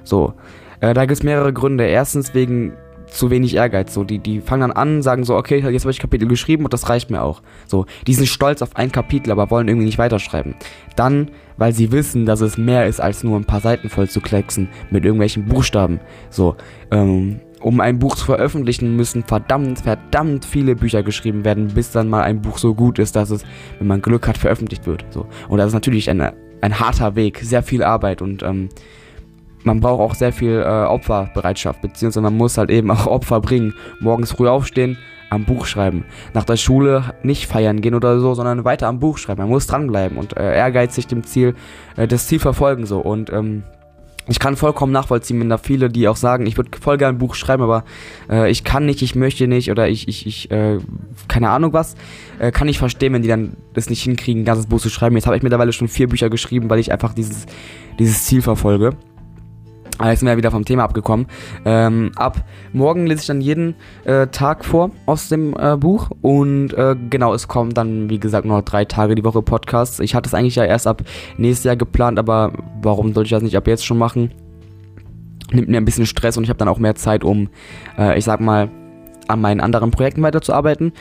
So, 0.03 0.33
äh, 0.79 0.93
da 0.93 1.05
gibt 1.05 1.19
es 1.19 1.23
mehrere 1.23 1.53
Gründe. 1.53 1.85
Erstens 1.85 2.33
wegen 2.33 2.73
zu 3.07 3.29
wenig 3.29 3.55
Ehrgeiz. 3.55 3.93
So, 3.93 4.03
die, 4.03 4.19
die 4.19 4.41
fangen 4.41 4.61
dann 4.61 4.71
an, 4.71 5.01
sagen 5.01 5.23
so, 5.23 5.35
okay, 5.35 5.59
jetzt 5.59 5.83
habe 5.83 5.91
ich 5.91 5.99
Kapitel 5.99 6.27
geschrieben 6.27 6.65
und 6.65 6.73
das 6.73 6.89
reicht 6.89 7.09
mir 7.09 7.21
auch. 7.21 7.41
So, 7.65 7.85
die 8.05 8.13
sind 8.13 8.27
stolz 8.27 8.61
auf 8.61 8.75
ein 8.75 8.91
Kapitel, 8.91 9.31
aber 9.31 9.49
wollen 9.49 9.67
irgendwie 9.67 9.85
nicht 9.85 9.97
weiterschreiben. 9.97 10.55
Dann, 10.95 11.31
weil 11.57 11.73
sie 11.73 11.91
wissen, 11.91 12.25
dass 12.25 12.41
es 12.41 12.57
mehr 12.57 12.85
ist, 12.85 12.99
als 12.99 13.23
nur 13.23 13.37
ein 13.37 13.45
paar 13.45 13.61
Seiten 13.61 13.89
voll 13.89 14.09
zu 14.09 14.21
klecksen 14.21 14.69
mit 14.91 15.05
irgendwelchen 15.05 15.45
Buchstaben. 15.45 15.99
So, 16.29 16.55
ähm, 16.91 17.39
um 17.61 17.79
ein 17.79 17.99
Buch 17.99 18.15
zu 18.15 18.25
veröffentlichen, 18.25 18.95
müssen 18.95 19.23
verdammt, 19.23 19.79
verdammt 19.79 20.45
viele 20.45 20.75
Bücher 20.75 21.03
geschrieben 21.03 21.43
werden, 21.45 21.67
bis 21.67 21.91
dann 21.91 22.09
mal 22.09 22.23
ein 22.23 22.41
Buch 22.41 22.57
so 22.57 22.75
gut 22.75 22.99
ist, 22.99 23.15
dass 23.15 23.29
es, 23.29 23.43
wenn 23.79 23.87
man 23.87 24.01
Glück 24.01 24.27
hat, 24.27 24.37
veröffentlicht 24.37 24.85
wird. 24.85 25.05
So. 25.09 25.25
Und 25.49 25.57
das 25.57 25.67
ist 25.67 25.73
natürlich 25.73 26.09
ein, 26.09 26.21
ein 26.61 26.79
harter 26.79 27.15
Weg, 27.15 27.39
sehr 27.39 27.63
viel 27.63 27.83
Arbeit 27.83 28.21
und 28.21 28.43
ähm, 28.43 28.69
man 29.63 29.79
braucht 29.81 29.99
auch 29.99 30.15
sehr 30.15 30.31
viel 30.31 30.61
äh, 30.61 30.85
Opferbereitschaft, 30.85 31.81
beziehungsweise 31.81 32.21
man 32.21 32.37
muss 32.37 32.57
halt 32.57 32.69
eben 32.69 32.89
auch 32.91 33.07
Opfer 33.07 33.41
bringen. 33.41 33.73
Morgens 33.99 34.31
früh 34.31 34.47
aufstehen, 34.47 34.97
am 35.29 35.45
Buch 35.45 35.65
schreiben. 35.65 36.05
Nach 36.33 36.45
der 36.45 36.57
Schule 36.57 37.13
nicht 37.23 37.47
feiern 37.47 37.81
gehen 37.81 37.95
oder 37.95 38.19
so, 38.19 38.33
sondern 38.33 38.63
weiter 38.65 38.87
am 38.87 38.99
Buch 38.99 39.17
schreiben. 39.17 39.41
Man 39.41 39.49
muss 39.49 39.67
dranbleiben 39.67 40.17
und 40.17 40.37
äh, 40.37 40.55
ehrgeizig 40.55 41.07
dem 41.07 41.23
Ziel, 41.23 41.53
äh, 41.97 42.07
das 42.07 42.27
Ziel 42.27 42.39
verfolgen 42.39 42.85
so. 42.85 42.99
Und 42.99 43.31
ähm, 43.31 43.63
ich 44.27 44.39
kann 44.39 44.55
vollkommen 44.55 44.91
nachvollziehen, 44.91 45.39
wenn 45.39 45.49
da 45.49 45.57
viele, 45.57 45.89
die 45.89 46.07
auch 46.07 46.15
sagen, 46.15 46.45
ich 46.45 46.57
würde 46.57 46.71
voll 46.79 46.97
gerne 46.97 47.15
ein 47.15 47.19
Buch 47.19 47.35
schreiben, 47.35 47.63
aber 47.63 47.83
äh, 48.29 48.49
ich 48.51 48.63
kann 48.63 48.85
nicht, 48.85 49.01
ich 49.01 49.15
möchte 49.15 49.47
nicht 49.47 49.71
oder 49.71 49.87
ich, 49.87 50.07
ich, 50.07 50.27
ich, 50.27 50.51
äh, 50.51 50.79
keine 51.27 51.49
Ahnung 51.49 51.73
was, 51.73 51.95
äh, 52.39 52.51
kann 52.51 52.67
ich 52.67 52.77
verstehen, 52.77 53.13
wenn 53.13 53.21
die 53.21 53.29
dann 53.29 53.55
das 53.73 53.89
nicht 53.89 54.03
hinkriegen, 54.03 54.41
ein 54.41 54.45
ganzes 54.45 54.67
Buch 54.67 54.81
zu 54.81 54.89
schreiben. 54.89 55.15
Jetzt 55.15 55.27
habe 55.27 55.37
ich 55.37 55.43
mittlerweile 55.43 55.71
schon 55.71 55.87
vier 55.87 56.07
Bücher 56.07 56.29
geschrieben, 56.29 56.69
weil 56.69 56.79
ich 56.79 56.91
einfach 56.91 57.13
dieses, 57.13 57.45
dieses 57.99 58.25
Ziel 58.25 58.41
verfolge. 58.41 58.91
Aber 59.97 60.09
jetzt 60.09 60.19
sind 60.19 60.27
wir 60.27 60.37
wieder 60.37 60.51
vom 60.51 60.65
Thema 60.65 60.83
abgekommen. 60.83 61.27
Ähm, 61.65 62.11
ab 62.15 62.43
morgen 62.71 63.07
lese 63.07 63.21
ich 63.21 63.27
dann 63.27 63.41
jeden 63.41 63.75
äh, 64.05 64.27
Tag 64.27 64.63
vor 64.63 64.91
aus 65.05 65.29
dem 65.29 65.55
äh, 65.57 65.75
Buch. 65.75 66.11
Und 66.21 66.73
äh, 66.73 66.95
genau, 67.09 67.33
es 67.33 67.47
kommen 67.47 67.73
dann, 67.73 68.09
wie 68.09 68.19
gesagt, 68.19 68.45
noch 68.45 68.61
drei 68.61 68.85
Tage 68.85 69.15
die 69.15 69.23
Woche 69.23 69.41
Podcasts. 69.41 69.99
Ich 69.99 70.13
hatte 70.13 70.27
es 70.27 70.33
eigentlich 70.33 70.55
ja 70.55 70.65
erst 70.65 70.87
ab 70.87 71.01
nächstes 71.37 71.63
Jahr 71.63 71.75
geplant, 71.75 72.19
aber 72.19 72.53
warum 72.81 73.13
sollte 73.13 73.27
ich 73.27 73.31
das 73.31 73.43
nicht 73.43 73.57
ab 73.57 73.67
jetzt 73.67 73.85
schon 73.85 73.97
machen? 73.97 74.31
Nimmt 75.51 75.69
mir 75.69 75.77
ein 75.77 75.85
bisschen 75.85 76.05
Stress 76.05 76.37
und 76.37 76.43
ich 76.43 76.49
habe 76.49 76.59
dann 76.59 76.67
auch 76.67 76.77
mehr 76.77 76.95
Zeit, 76.95 77.23
um, 77.23 77.49
äh, 77.97 78.17
ich 78.17 78.25
sag 78.25 78.39
mal, 78.39 78.69
an 79.27 79.41
meinen 79.41 79.61
anderen 79.61 79.91
Projekten 79.91 80.21
weiterzuarbeiten. 80.21 80.93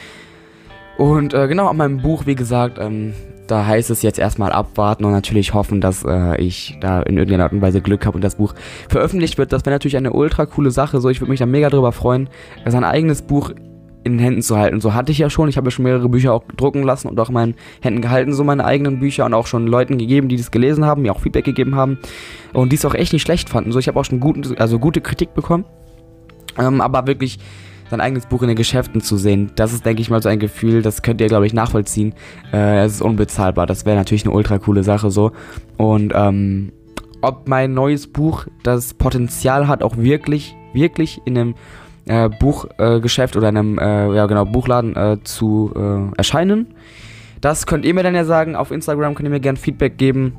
Und 0.98 1.34
äh, 1.34 1.48
genau, 1.48 1.68
an 1.68 1.76
meinem 1.76 2.00
Buch, 2.00 2.26
wie 2.26 2.34
gesagt, 2.34 2.78
ähm, 2.80 3.12
da 3.46 3.66
heißt 3.66 3.90
es 3.90 4.02
jetzt 4.02 4.18
erstmal 4.18 4.52
abwarten 4.52 5.04
und 5.04 5.12
natürlich 5.12 5.54
hoffen, 5.54 5.80
dass 5.80 6.04
äh, 6.04 6.40
ich 6.40 6.76
da 6.80 7.02
in 7.02 7.16
irgendeiner 7.16 7.44
Art 7.44 7.52
und 7.52 7.62
Weise 7.62 7.80
Glück 7.80 8.06
habe 8.06 8.16
und 8.16 8.22
das 8.22 8.36
Buch 8.36 8.54
veröffentlicht 8.88 9.38
wird. 9.38 9.52
Das 9.52 9.64
wäre 9.64 9.74
natürlich 9.74 9.96
eine 9.96 10.12
ultra 10.12 10.46
coole 10.46 10.70
Sache. 10.70 11.00
So, 11.00 11.08
ich 11.08 11.20
würde 11.20 11.30
mich 11.30 11.40
da 11.40 11.46
mega 11.46 11.70
drüber 11.70 11.92
freuen, 11.92 12.28
sein 12.66 12.84
eigenes 12.84 13.22
Buch 13.22 13.52
in 14.06 14.12
den 14.12 14.18
Händen 14.20 14.42
zu 14.42 14.56
halten. 14.56 14.80
So 14.80 14.94
hatte 14.94 15.10
ich 15.10 15.18
ja 15.18 15.28
schon. 15.28 15.48
Ich 15.48 15.56
habe 15.56 15.66
ja 15.66 15.70
schon 15.72 15.84
mehrere 15.84 16.08
Bücher 16.08 16.32
auch 16.32 16.44
drucken 16.56 16.84
lassen 16.84 17.08
und 17.08 17.18
auch 17.18 17.28
in 17.28 17.34
meinen 17.34 17.54
Händen 17.82 18.00
gehalten, 18.00 18.32
so 18.32 18.44
meine 18.44 18.64
eigenen 18.64 19.00
Bücher 19.00 19.26
und 19.26 19.34
auch 19.34 19.48
schon 19.48 19.66
Leuten 19.66 19.98
gegeben, 19.98 20.28
die 20.28 20.36
das 20.36 20.52
gelesen 20.52 20.84
haben, 20.84 21.02
mir 21.02 21.12
auch 21.12 21.20
Feedback 21.20 21.44
gegeben 21.44 21.74
haben 21.74 21.98
und 22.52 22.70
die 22.70 22.76
es 22.76 22.84
auch 22.84 22.94
echt 22.94 23.12
nicht 23.12 23.22
schlecht 23.22 23.48
fanden. 23.48 23.72
So, 23.72 23.80
ich 23.80 23.88
habe 23.88 23.98
auch 23.98 24.04
schon 24.04 24.20
guten, 24.20 24.56
also 24.58 24.78
gute 24.78 25.00
Kritik 25.00 25.34
bekommen. 25.34 25.64
Ähm, 26.56 26.80
aber 26.80 27.06
wirklich 27.06 27.38
sein 27.90 28.00
eigenes 28.00 28.26
Buch 28.26 28.42
in 28.42 28.48
den 28.48 28.56
Geschäften 28.56 29.00
zu 29.00 29.16
sehen, 29.16 29.52
das 29.56 29.72
ist, 29.72 29.86
denke 29.86 30.02
ich 30.02 30.10
mal, 30.10 30.22
so 30.22 30.28
ein 30.28 30.38
Gefühl, 30.38 30.82
das 30.82 31.02
könnt 31.02 31.20
ihr, 31.20 31.28
glaube 31.28 31.46
ich, 31.46 31.52
nachvollziehen. 31.52 32.14
Äh, 32.52 32.84
es 32.84 32.94
ist 32.94 33.02
unbezahlbar. 33.02 33.66
Das 33.66 33.86
wäre 33.86 33.96
natürlich 33.96 34.24
eine 34.24 34.34
ultra 34.34 34.58
coole 34.58 34.82
Sache 34.82 35.10
so. 35.10 35.32
Und 35.76 36.12
ähm, 36.14 36.72
ob 37.22 37.48
mein 37.48 37.74
neues 37.74 38.06
Buch 38.06 38.46
das 38.62 38.94
Potenzial 38.94 39.68
hat, 39.68 39.82
auch 39.82 39.96
wirklich, 39.96 40.56
wirklich 40.72 41.20
in 41.24 41.38
einem 41.38 41.54
äh, 42.06 42.28
Buchgeschäft 42.28 43.34
äh, 43.34 43.38
oder 43.38 43.48
einem 43.48 43.78
äh, 43.78 44.14
ja, 44.14 44.26
genau, 44.26 44.44
Buchladen 44.44 44.96
äh, 44.96 45.18
zu 45.24 45.72
äh, 45.74 46.16
erscheinen. 46.16 46.74
Das 47.40 47.66
könnt 47.66 47.84
ihr 47.84 47.94
mir 47.94 48.02
dann 48.02 48.14
ja 48.14 48.24
sagen. 48.24 48.56
Auf 48.56 48.70
Instagram 48.70 49.14
könnt 49.14 49.26
ihr 49.26 49.32
mir 49.32 49.40
gerne 49.40 49.58
Feedback 49.58 49.98
geben. 49.98 50.36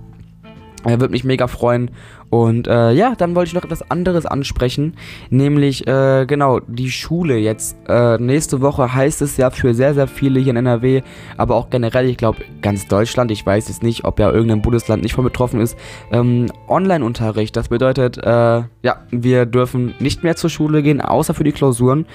Würde 0.83 1.09
mich 1.09 1.23
mega 1.23 1.47
freuen. 1.47 1.91
Und 2.29 2.67
äh, 2.67 2.91
ja, 2.91 3.15
dann 3.15 3.35
wollte 3.35 3.49
ich 3.49 3.53
noch 3.53 3.63
etwas 3.63 3.89
anderes 3.89 4.25
ansprechen, 4.25 4.95
nämlich 5.29 5.87
äh, 5.87 6.25
genau 6.25 6.59
die 6.59 6.91
Schule 6.91 7.37
jetzt. 7.37 7.77
Äh, 7.87 8.17
nächste 8.17 8.61
Woche 8.61 8.93
heißt 8.93 9.21
es 9.21 9.37
ja 9.37 9.49
für 9.49 9.73
sehr, 9.73 9.93
sehr 9.93 10.07
viele 10.07 10.39
hier 10.39 10.51
in 10.51 10.57
NRW, 10.57 11.03
aber 11.37 11.55
auch 11.55 11.69
generell, 11.69 12.09
ich 12.09 12.17
glaube 12.17 12.39
ganz 12.61 12.87
Deutschland, 12.87 13.31
ich 13.31 13.45
weiß 13.45 13.69
jetzt 13.69 13.81
nicht, 13.81 14.03
ob 14.03 14.19
ja 14.19 14.29
irgendein 14.31 14.61
Bundesland 14.61 15.03
nicht 15.03 15.13
von 15.13 15.23
betroffen 15.23 15.61
ist, 15.61 15.77
ähm, 16.11 16.47
Online-Unterricht. 16.67 17.55
Das 17.55 17.69
bedeutet, 17.69 18.17
äh, 18.17 18.63
ja, 18.83 19.03
wir 19.09 19.45
dürfen 19.45 19.95
nicht 19.99 20.23
mehr 20.23 20.35
zur 20.35 20.49
Schule 20.49 20.83
gehen, 20.83 20.99
außer 20.99 21.33
für 21.33 21.43
die 21.43 21.53
Klausuren. 21.53 22.05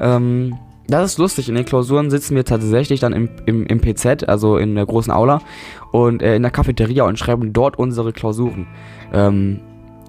Ähm, 0.00 0.58
das 0.92 1.12
ist 1.12 1.18
lustig. 1.18 1.48
In 1.48 1.54
den 1.54 1.64
Klausuren 1.64 2.10
sitzen 2.10 2.36
wir 2.36 2.44
tatsächlich 2.44 3.00
dann 3.00 3.12
im, 3.12 3.28
im, 3.46 3.66
im 3.66 3.80
PZ, 3.80 4.28
also 4.28 4.56
in 4.56 4.74
der 4.74 4.86
großen 4.86 5.12
Aula, 5.12 5.40
und 5.90 6.22
äh, 6.22 6.36
in 6.36 6.42
der 6.42 6.50
Cafeteria 6.50 7.04
und 7.04 7.18
schreiben 7.18 7.52
dort 7.52 7.78
unsere 7.78 8.12
Klausuren. 8.12 8.66
Ähm, 9.12 9.60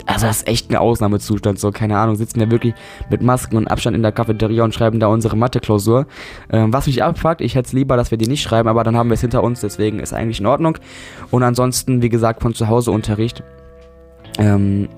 also 0.06 0.28
das 0.28 0.38
ist 0.38 0.48
echt 0.48 0.70
ein 0.70 0.76
Ausnahmezustand, 0.76 1.60
so 1.60 1.72
keine 1.72 1.98
Ahnung, 1.98 2.16
sitzen 2.16 2.40
wir 2.40 2.52
wirklich 2.52 2.74
mit 3.10 3.22
Masken 3.22 3.56
und 3.56 3.68
Abstand 3.68 3.96
in 3.96 4.02
der 4.02 4.12
Cafeteria 4.12 4.64
und 4.64 4.74
schreiben 4.74 5.00
da 5.00 5.08
unsere 5.08 5.38
Mathe-Klausur. 5.38 6.08
Ähm, 6.52 6.74
was 6.74 6.88
mich 6.88 7.02
abfuckt, 7.02 7.40
ich 7.42 7.56
hätte 7.56 7.68
es 7.68 7.74
lieber, 7.74 7.96
dass 7.96 8.12
wir 8.12 8.18
die 8.18 8.28
nicht 8.28 8.42
schreiben, 8.42 8.68
aber 8.68 8.84
dann 8.84 8.98
haben 8.98 9.10
wir 9.10 9.14
es 9.14 9.22
hinter 9.22 9.44
uns, 9.44 9.62
deswegen 9.62 10.00
ist 10.00 10.14
eigentlich 10.14 10.40
in 10.40 10.46
Ordnung. 10.46 10.78
Und 11.32 11.44
ansonsten, 11.44 12.02
wie 12.02 12.10
gesagt, 12.10 12.42
von 12.42 12.54
zu 12.54 12.68
Hause 12.68 12.92
Unterricht. 12.92 13.44
Ähm, 14.38 14.90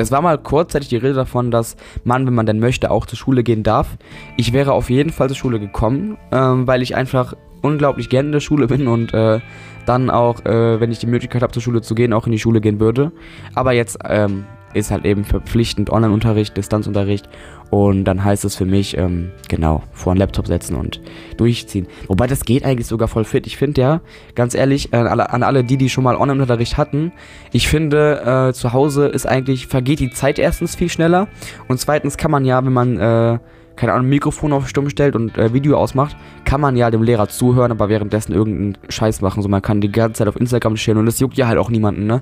es 0.00 0.10
war 0.10 0.22
mal 0.22 0.38
kurzzeitig 0.38 0.88
die 0.88 0.96
Rede 0.96 1.14
davon, 1.14 1.50
dass 1.50 1.76
man, 2.04 2.26
wenn 2.26 2.34
man 2.34 2.46
denn 2.46 2.58
möchte, 2.58 2.90
auch 2.90 3.06
zur 3.06 3.18
Schule 3.18 3.42
gehen 3.42 3.62
darf. 3.62 3.96
Ich 4.36 4.52
wäre 4.52 4.72
auf 4.72 4.90
jeden 4.90 5.10
Fall 5.10 5.28
zur 5.28 5.36
Schule 5.36 5.60
gekommen, 5.60 6.16
ähm, 6.32 6.66
weil 6.66 6.82
ich 6.82 6.94
einfach 6.94 7.34
unglaublich 7.62 8.08
gerne 8.08 8.28
in 8.28 8.32
der 8.32 8.40
Schule 8.40 8.66
bin 8.68 8.88
und 8.88 9.14
äh, 9.14 9.40
dann 9.86 10.10
auch, 10.10 10.44
äh, 10.44 10.80
wenn 10.80 10.92
ich 10.92 10.98
die 10.98 11.06
Möglichkeit 11.06 11.42
habe, 11.42 11.52
zur 11.52 11.62
Schule 11.62 11.82
zu 11.82 11.94
gehen, 11.94 12.12
auch 12.12 12.26
in 12.26 12.32
die 12.32 12.38
Schule 12.38 12.60
gehen 12.60 12.80
würde. 12.80 13.12
Aber 13.54 13.72
jetzt 13.72 13.98
ähm, 14.04 14.44
ist 14.74 14.90
halt 14.90 15.04
eben 15.04 15.24
verpflichtend 15.24 15.90
Online-Unterricht, 15.90 16.56
Distanzunterricht 16.56 17.28
und 17.70 18.04
dann 18.04 18.24
heißt 18.24 18.44
es 18.44 18.56
für 18.56 18.64
mich, 18.64 18.96
ähm, 18.96 19.30
genau, 19.48 19.82
vor 19.92 20.12
einen 20.12 20.18
Laptop 20.18 20.46
setzen 20.46 20.74
und 20.74 21.00
durchziehen. 21.36 21.86
Wobei 22.08 22.26
das 22.26 22.44
geht 22.44 22.64
eigentlich 22.64 22.86
sogar 22.86 23.08
voll 23.08 23.24
fit. 23.24 23.46
Ich 23.46 23.56
finde 23.56 23.80
ja, 23.80 24.00
ganz 24.34 24.54
ehrlich, 24.54 24.92
an 24.92 25.06
alle, 25.06 25.30
an 25.30 25.42
alle 25.42 25.64
die, 25.64 25.76
die 25.76 25.88
schon 25.88 26.04
mal 26.04 26.16
Online-Unterricht 26.16 26.76
hatten, 26.76 27.12
ich 27.52 27.68
finde, 27.68 28.48
äh, 28.50 28.52
zu 28.52 28.72
Hause 28.72 29.06
ist 29.06 29.26
eigentlich, 29.26 29.66
vergeht 29.66 30.00
die 30.00 30.10
Zeit 30.10 30.38
erstens 30.38 30.74
viel 30.74 30.88
schneller 30.88 31.28
und 31.68 31.78
zweitens 31.78 32.16
kann 32.16 32.30
man 32.30 32.44
ja, 32.44 32.64
wenn 32.64 32.72
man, 32.72 32.98
äh, 32.98 33.38
keine 33.76 33.92
Ahnung, 33.94 34.08
Mikrofon 34.08 34.52
auf 34.52 34.68
stumm 34.68 34.90
stellt 34.90 35.16
und 35.16 35.38
äh, 35.38 35.54
Video 35.54 35.78
ausmacht, 35.78 36.16
kann 36.44 36.60
man 36.60 36.76
ja 36.76 36.90
dem 36.90 37.02
Lehrer 37.02 37.28
zuhören, 37.28 37.70
aber 37.70 37.88
währenddessen 37.88 38.32
irgendeinen 38.32 38.76
Scheiß 38.90 39.22
machen. 39.22 39.42
So, 39.42 39.48
man 39.48 39.62
kann 39.62 39.80
die 39.80 39.90
ganze 39.90 40.18
Zeit 40.18 40.28
auf 40.28 40.36
Instagram 40.36 40.76
stehen 40.76 40.98
und 40.98 41.06
das 41.06 41.18
juckt 41.18 41.38
ja 41.38 41.46
halt 41.46 41.56
auch 41.56 41.70
niemanden, 41.70 42.06
ne? 42.06 42.20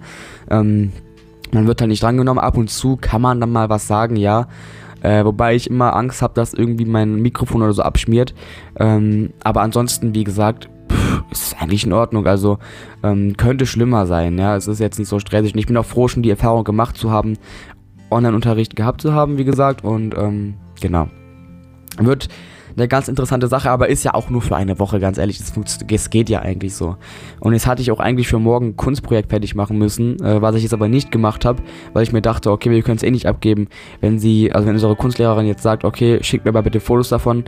Ähm, 0.51 0.93
man 1.53 1.67
wird 1.67 1.81
halt 1.81 1.89
nicht 1.89 2.03
drangenommen. 2.03 2.43
Ab 2.43 2.57
und 2.57 2.69
zu 2.69 2.97
kann 2.97 3.23
man 3.23 3.41
dann 3.41 3.51
mal 3.51 3.69
was 3.69 3.87
sagen, 3.87 4.17
ja. 4.17 4.49
Äh, 5.03 5.25
wobei 5.25 5.55
ich 5.55 5.71
immer 5.71 5.95
Angst 5.95 6.23
habe, 6.23 6.35
dass 6.35 6.55
irgendwie 6.55 6.85
mein 6.85 7.17
Mikrofon 7.17 7.63
oder 7.63 7.73
so 7.73 7.83
abschmiert. 7.83 8.35
Ähm, 8.79 9.31
aber 9.45 9.63
ansonsten, 9.63 10.15
wie 10.15 10.25
gesagt, 10.25 10.69
pff, 10.91 11.23
ist 11.31 11.61
eigentlich 11.61 11.85
in 11.85 11.93
Ordnung. 11.93 12.27
Also 12.27 12.59
ähm, 13.03 13.37
könnte 13.37 13.67
schlimmer 13.67 14.07
sein. 14.07 14.39
Ja, 14.39 14.57
es 14.57 14.67
ist 14.67 14.81
jetzt 14.81 14.99
nicht 14.99 15.09
so 15.09 15.19
stressig. 15.19 15.55
Und 15.55 15.61
ich 15.61 15.67
bin 15.67 15.77
auch 15.77 15.87
froh, 15.87 16.09
schon 16.09 16.23
die 16.23 16.31
Erfahrung 16.31 16.65
gemacht 16.65 16.97
zu 16.97 17.11
haben, 17.11 17.39
Online-Unterricht 18.11 18.77
gehabt 18.77 19.01
zu 19.01 19.13
haben, 19.13 19.39
wie 19.39 19.45
gesagt. 19.45 19.85
Und 19.85 20.17
ähm, 20.17 20.55
genau. 20.81 21.09
Wird 21.99 22.29
eine 22.79 22.89
ganz 22.89 23.09
interessante 23.09 23.49
Sache, 23.49 23.71
aber 23.71 23.89
ist 23.89 24.05
ja 24.05 24.15
auch 24.15 24.31
nur 24.31 24.43
für 24.43 24.57
eine 24.57 24.79
Woche, 24.79 25.01
ganz 25.01 25.19
ehrlich. 25.19 25.41
Es 25.91 26.11
geht 26.11 26.29
ja 26.29 26.41
eigentlich 26.41 26.75
so. 26.75 26.97
Und 27.41 27.53
jetzt 27.53 27.67
hatte 27.67 27.83
ich 27.83 27.91
auch 27.91 28.01
eigentlich 28.01 28.29
für 28.29 28.39
morgen 28.39 28.69
ein 28.69 28.77
Kunstprojekt 28.77 29.31
fertig 29.31 29.55
machen 29.55 29.79
müssen, 29.79 30.23
äh, 30.23 30.41
was 30.41 30.55
ich 30.55 30.63
jetzt 30.63 30.75
aber 30.75 30.89
nicht 30.89 31.11
gemacht 31.11 31.45
habe, 31.45 31.63
weil 31.93 32.03
ich 32.03 32.13
mir 32.13 32.23
dachte, 32.23 32.51
okay, 32.51 32.71
wir 32.71 32.83
können 32.83 32.97
es 32.97 33.03
eh 33.03 33.11
nicht 33.11 33.27
abgeben. 33.27 33.69
Wenn 34.01 34.19
sie, 34.19 34.53
also 34.53 34.67
wenn 34.67 34.75
unsere 34.75 34.97
Kunstlehrerin 34.97 35.47
jetzt 35.47 35.63
sagt, 35.63 35.85
okay, 35.85 36.19
schickt 36.23 36.45
mir 36.45 36.53
mal 36.53 36.63
bitte 36.63 36.81
Fotos 36.81 37.09
davon, 37.09 37.45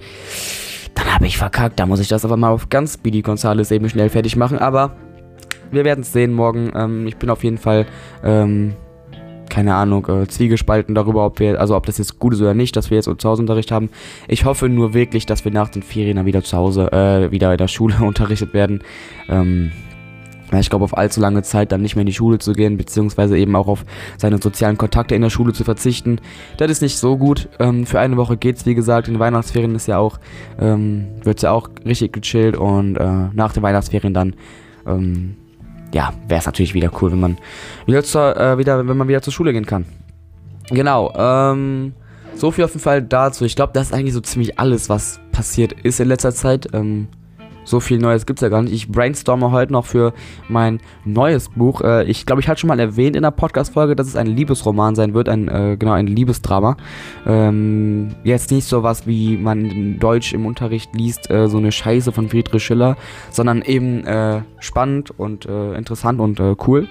dann 0.94 1.14
habe 1.14 1.26
ich 1.26 1.38
verkackt. 1.38 1.78
Da 1.78 1.86
muss 1.86 2.00
ich 2.00 2.08
das 2.08 2.24
aber 2.24 2.36
mal 2.36 2.50
auf 2.50 2.68
ganz 2.68 2.94
Speedy 2.94 3.22
Gonzales 3.22 3.70
eben 3.70 3.88
schnell 3.88 4.08
fertig 4.08 4.36
machen. 4.36 4.58
Aber 4.58 4.96
wir 5.70 5.84
werden 5.84 6.00
es 6.00 6.12
sehen 6.12 6.32
morgen. 6.32 6.72
Ähm, 6.74 7.06
ich 7.06 7.16
bin 7.16 7.30
auf 7.30 7.44
jeden 7.44 7.58
Fall 7.58 7.86
ähm, 8.24 8.74
keine 9.50 9.74
Ahnung, 9.74 10.06
äh, 10.08 10.26
Zwiegespalten 10.26 10.94
darüber, 10.94 11.26
ob 11.26 11.40
wir, 11.40 11.60
also 11.60 11.76
ob 11.76 11.84
das 11.86 11.98
jetzt 11.98 12.18
gut 12.18 12.32
ist 12.32 12.40
oder 12.40 12.54
nicht, 12.54 12.76
dass 12.76 12.90
wir 12.90 12.96
jetzt 12.96 13.10
zu 13.18 13.28
Hause 13.28 13.42
Unterricht 13.42 13.70
haben. 13.70 13.90
Ich 14.28 14.44
hoffe 14.44 14.68
nur 14.68 14.94
wirklich, 14.94 15.26
dass 15.26 15.44
wir 15.44 15.52
nach 15.52 15.68
den 15.68 15.82
Ferien 15.82 16.16
dann 16.16 16.26
wieder 16.26 16.42
zu 16.42 16.56
Hause, 16.56 16.90
äh, 16.92 17.30
wieder 17.30 17.52
in 17.52 17.58
der 17.58 17.68
Schule 17.68 17.96
unterrichtet 18.00 18.54
werden. 18.54 18.82
Ähm, 19.28 19.72
ich 20.58 20.68
glaube, 20.68 20.84
auf 20.84 20.96
allzu 20.96 21.20
lange 21.20 21.42
Zeit 21.42 21.70
dann 21.70 21.80
nicht 21.80 21.94
mehr 21.94 22.00
in 22.00 22.06
die 22.08 22.12
Schule 22.12 22.38
zu 22.38 22.54
gehen, 22.54 22.76
beziehungsweise 22.76 23.38
eben 23.38 23.54
auch 23.54 23.68
auf 23.68 23.84
seine 24.16 24.38
sozialen 24.38 24.78
Kontakte 24.78 25.14
in 25.14 25.22
der 25.22 25.30
Schule 25.30 25.52
zu 25.52 25.62
verzichten. 25.62 26.20
Das 26.56 26.70
ist 26.70 26.82
nicht 26.82 26.98
so 26.98 27.16
gut. 27.16 27.48
Ähm, 27.60 27.86
für 27.86 28.00
eine 28.00 28.16
Woche 28.16 28.36
geht's, 28.36 28.66
wie 28.66 28.74
gesagt. 28.74 29.06
In 29.06 29.14
den 29.14 29.20
Weihnachtsferien 29.20 29.74
ist 29.76 29.86
ja 29.86 29.98
auch, 29.98 30.18
ähm, 30.58 31.06
wird's 31.22 31.42
ja 31.42 31.52
auch 31.52 31.68
richtig 31.84 32.12
gechillt 32.12 32.56
und 32.56 32.96
äh, 32.96 33.28
nach 33.32 33.52
den 33.52 33.62
Weihnachtsferien 33.62 34.12
dann 34.12 34.34
ähm, 34.86 35.36
ja, 35.92 36.12
wäre 36.28 36.40
es 36.40 36.46
natürlich 36.46 36.74
wieder 36.74 36.90
cool, 37.00 37.12
wenn 37.12 37.20
man 37.20 37.38
wieder, 37.86 38.02
zur, 38.02 38.36
äh, 38.36 38.58
wieder, 38.58 38.86
wenn 38.86 38.96
man 38.96 39.08
wieder 39.08 39.22
zur 39.22 39.32
Schule 39.32 39.52
gehen 39.52 39.66
kann. 39.66 39.84
Genau, 40.70 41.12
ähm, 41.16 41.94
so 42.34 42.50
viel 42.50 42.64
auf 42.64 42.70
jeden 42.70 42.82
Fall 42.82 43.02
dazu. 43.02 43.44
Ich 43.44 43.56
glaube, 43.56 43.72
das 43.74 43.88
ist 43.88 43.92
eigentlich 43.92 44.14
so 44.14 44.20
ziemlich 44.20 44.58
alles, 44.58 44.88
was 44.88 45.20
passiert 45.32 45.72
ist 45.72 46.00
in 46.00 46.08
letzter 46.08 46.32
Zeit. 46.32 46.68
Ähm, 46.72 47.08
so 47.70 47.80
viel 47.80 47.98
Neues 47.98 48.26
gibt 48.26 48.40
es 48.40 48.42
ja 48.42 48.48
gar 48.48 48.62
nicht. 48.62 48.74
Ich 48.74 48.88
brainstorme 48.88 49.50
heute 49.52 49.72
noch 49.72 49.86
für 49.86 50.12
mein 50.48 50.80
neues 51.04 51.48
Buch. 51.48 51.80
Äh, 51.80 52.04
ich 52.04 52.26
glaube, 52.26 52.42
ich 52.42 52.48
hatte 52.48 52.60
schon 52.60 52.68
mal 52.68 52.80
erwähnt 52.80 53.16
in 53.16 53.22
der 53.22 53.30
Podcast-Folge, 53.30 53.96
dass 53.96 54.06
es 54.06 54.16
ein 54.16 54.26
Liebesroman 54.26 54.94
sein 54.94 55.14
wird, 55.14 55.28
ein, 55.28 55.48
äh, 55.48 55.76
genau, 55.78 55.92
ein 55.92 56.06
Liebesdrama. 56.06 56.76
Ähm, 57.26 58.14
jetzt 58.24 58.50
nicht 58.50 58.66
so 58.66 58.82
was, 58.82 59.06
wie 59.06 59.36
man 59.36 59.98
Deutsch 59.98 60.32
im 60.32 60.46
Unterricht 60.46 60.94
liest, 60.94 61.30
äh, 61.30 61.48
so 61.48 61.58
eine 61.58 61.72
Scheiße 61.72 62.12
von 62.12 62.28
Friedrich 62.28 62.62
Schiller, 62.62 62.96
sondern 63.30 63.62
eben 63.62 64.04
äh, 64.04 64.42
spannend 64.58 65.18
und 65.18 65.46
äh, 65.46 65.74
interessant 65.74 66.20
und 66.20 66.40
äh, 66.40 66.56
cool. 66.66 66.88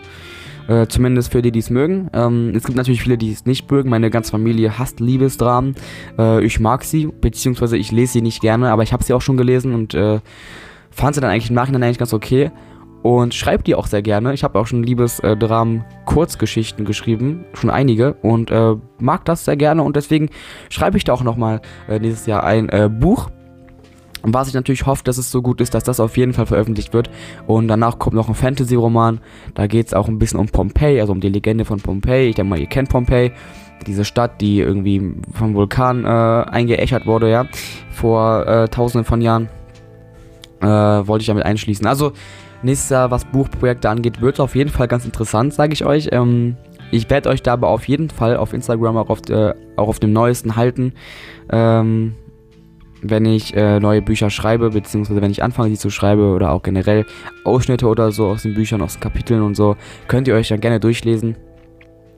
Äh, 0.69 0.85
zumindest 0.87 1.31
für 1.31 1.41
die, 1.41 1.51
die 1.51 1.59
es 1.59 1.71
mögen. 1.71 2.11
Ähm, 2.13 2.53
es 2.55 2.63
gibt 2.63 2.77
natürlich 2.77 3.01
viele, 3.01 3.17
die 3.17 3.31
es 3.31 3.47
nicht 3.47 3.71
mögen. 3.71 3.89
Meine 3.89 4.11
ganze 4.11 4.29
Familie 4.29 4.77
hasst 4.77 4.99
Liebesdramen. 4.99 5.73
Äh, 6.19 6.45
ich 6.45 6.59
mag 6.59 6.83
sie, 6.83 7.07
beziehungsweise 7.07 7.75
ich 7.75 7.91
lese 7.91 8.13
sie 8.13 8.21
nicht 8.21 8.39
gerne, 8.39 8.69
aber 8.69 8.83
ich 8.83 8.93
habe 8.93 9.03
sie 9.03 9.13
auch 9.13 9.21
schon 9.21 9.35
gelesen 9.35 9.73
und 9.73 9.95
äh, 9.95 10.19
fand 10.91 11.15
sie 11.15 11.21
dann 11.21 11.31
eigentlich 11.31 11.49
im 11.49 11.55
Nachhinein 11.55 11.83
eigentlich 11.83 11.99
ganz 11.99 12.13
okay. 12.13 12.51
Und 13.01 13.33
schreibe 13.33 13.63
die 13.63 13.75
auch 13.75 13.87
sehr 13.87 14.01
gerne. 14.01 14.33
Ich 14.33 14.43
habe 14.43 14.59
auch 14.59 14.67
schon 14.67 14.83
Liebesdramen, 14.83 15.85
Kurzgeschichten 16.05 16.83
geschrieben, 16.83 17.45
schon 17.53 17.69
einige 17.69 18.15
und 18.15 18.51
äh, 18.51 18.75
mag 18.99 19.23
das 19.23 19.45
sehr 19.45 19.55
gerne 19.55 19.83
und 19.83 19.95
deswegen 19.95 20.29
schreibe 20.69 20.97
ich 20.97 21.05
da 21.05 21.13
auch 21.13 21.23
nochmal 21.23 21.61
äh, 21.87 22.01
dieses 22.01 22.25
Jahr 22.25 22.43
ein 22.43 22.67
äh, 22.67 22.89
Buch 22.91 23.29
was 24.21 24.47
ich 24.47 24.53
natürlich 24.53 24.85
hoffe, 24.85 25.03
dass 25.03 25.17
es 25.17 25.31
so 25.31 25.41
gut 25.41 25.61
ist, 25.61 25.73
dass 25.73 25.83
das 25.83 25.99
auf 25.99 26.17
jeden 26.17 26.33
Fall 26.33 26.45
veröffentlicht 26.45 26.93
wird. 26.93 27.09
Und 27.47 27.67
danach 27.67 27.99
kommt 27.99 28.15
noch 28.15 28.27
ein 28.27 28.35
Fantasy-Roman. 28.35 29.19
Da 29.53 29.67
geht 29.67 29.87
es 29.87 29.93
auch 29.93 30.07
ein 30.07 30.19
bisschen 30.19 30.39
um 30.39 30.47
Pompeji, 30.47 30.99
also 30.99 31.13
um 31.13 31.21
die 31.21 31.29
Legende 31.29 31.65
von 31.65 31.79
Pompeji. 31.79 32.29
Ich 32.29 32.35
denke 32.35 32.49
mal, 32.49 32.59
ihr 32.59 32.67
kennt 32.67 32.89
Pompeji. 32.89 33.31
Diese 33.87 34.03
Stadt, 34.03 34.41
die 34.41 34.59
irgendwie 34.59 35.13
vom 35.33 35.53
Vulkan 35.53 36.03
äh, 36.03 36.07
eingeäschert 36.07 37.05
wurde, 37.05 37.31
ja. 37.31 37.45
Vor 37.91 38.45
äh, 38.45 38.67
tausenden 38.67 39.05
von 39.05 39.21
Jahren. 39.21 39.49
Äh, 40.61 40.65
wollte 40.65 41.21
ich 41.21 41.27
damit 41.27 41.45
einschließen. 41.45 41.87
Also, 41.87 42.11
nächstes 42.63 42.89
Jahr, 42.89 43.11
was 43.11 43.25
Buchprojekte 43.25 43.89
angeht, 43.89 44.21
wird 44.21 44.35
es 44.35 44.39
auf 44.39 44.55
jeden 44.55 44.69
Fall 44.69 44.87
ganz 44.87 45.05
interessant, 45.05 45.53
sage 45.53 45.73
ich 45.73 45.85
euch. 45.85 46.09
Ähm, 46.11 46.57
ich 46.91 47.09
werde 47.09 47.29
euch 47.29 47.43
da 47.43 47.53
aber 47.53 47.69
auf 47.69 47.87
jeden 47.87 48.09
Fall 48.09 48.35
auf 48.37 48.53
Instagram 48.53 48.97
auch 48.97 49.09
auf, 49.09 49.21
äh, 49.29 49.53
auch 49.75 49.87
auf 49.87 49.99
dem 49.99 50.11
Neuesten 50.11 50.55
halten. 50.55 50.93
Ähm, 51.51 52.15
wenn 53.01 53.25
ich 53.25 53.55
äh, 53.55 53.79
neue 53.79 54.01
Bücher 54.01 54.29
schreibe, 54.29 54.71
beziehungsweise 54.71 55.21
wenn 55.21 55.31
ich 55.31 55.41
anfange, 55.41 55.69
die 55.69 55.77
zu 55.77 55.89
schreiben 55.89 56.33
oder 56.33 56.51
auch 56.51 56.63
generell 56.63 57.05
Ausschnitte 57.45 57.87
oder 57.87 58.11
so 58.11 58.27
aus 58.27 58.43
den 58.43 58.55
Büchern, 58.55 58.81
aus 58.81 58.95
den 58.95 59.01
Kapiteln 59.01 59.41
und 59.41 59.55
so, 59.55 59.77
könnt 60.07 60.27
ihr 60.27 60.35
euch 60.35 60.49
dann 60.49 60.59
gerne 60.59 60.79
durchlesen, 60.79 61.37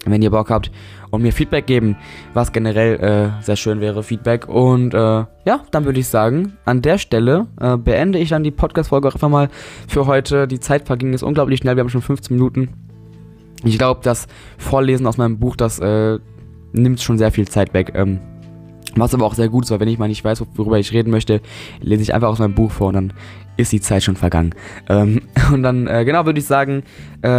wenn 0.05 0.21
ihr 0.21 0.31
Bock 0.31 0.49
habt 0.49 0.71
und 1.11 1.21
mir 1.21 1.31
Feedback 1.31 1.67
geben, 1.67 1.95
was 2.33 2.51
generell 2.51 2.95
äh, 2.99 3.43
sehr 3.43 3.55
schön 3.55 3.81
wäre, 3.81 4.03
Feedback. 4.03 4.47
Und 4.47 4.93
äh, 4.93 4.97
ja, 4.97 5.63
dann 5.71 5.85
würde 5.85 5.99
ich 5.99 6.07
sagen, 6.07 6.53
an 6.65 6.81
der 6.81 6.97
Stelle 6.97 7.47
äh, 7.59 7.77
beende 7.77 8.17
ich 8.19 8.29
dann 8.29 8.43
die 8.43 8.51
Podcast-Folge 8.51 9.07
auch 9.07 9.13
einfach 9.13 9.29
mal 9.29 9.49
für 9.87 10.07
heute. 10.07 10.47
Die 10.47 10.59
Zeit 10.59 10.87
verging 10.87 11.11
jetzt 11.11 11.23
unglaublich 11.23 11.59
schnell, 11.59 11.75
wir 11.75 11.81
haben 11.81 11.89
schon 11.89 12.01
15 12.01 12.35
Minuten. 12.35 12.69
Ich 13.63 13.77
glaube, 13.77 13.99
das 14.03 14.27
Vorlesen 14.57 15.05
aus 15.05 15.17
meinem 15.17 15.37
Buch, 15.37 15.55
das 15.55 15.79
äh, 15.79 16.17
nimmt 16.73 16.99
schon 17.01 17.17
sehr 17.17 17.31
viel 17.31 17.47
Zeit 17.47 17.73
weg. 17.73 17.91
Ähm, 17.93 18.19
Was 18.95 19.13
aber 19.13 19.25
auch 19.25 19.35
sehr 19.35 19.49
gut 19.49 19.65
ist, 19.65 19.71
weil 19.71 19.79
wenn 19.79 19.87
ich 19.87 19.99
mal 19.99 20.07
nicht 20.07 20.23
weiß, 20.23 20.43
worüber 20.55 20.77
ich 20.79 20.91
reden 20.91 21.11
möchte, 21.11 21.41
lese 21.79 22.01
ich 22.01 22.13
einfach 22.13 22.29
aus 22.29 22.39
meinem 22.39 22.55
Buch 22.55 22.71
vor 22.71 22.89
und 22.89 22.93
dann 22.95 23.13
ist 23.57 23.71
die 23.71 23.81
Zeit 23.81 24.03
schon 24.03 24.15
vergangen. 24.15 24.53
Ähm, 24.89 25.21
und 25.53 25.63
dann, 25.63 25.87
äh, 25.87 26.03
genau, 26.05 26.25
würde 26.25 26.39
ich 26.39 26.45
sagen, 26.45 26.83
äh, 27.21 27.29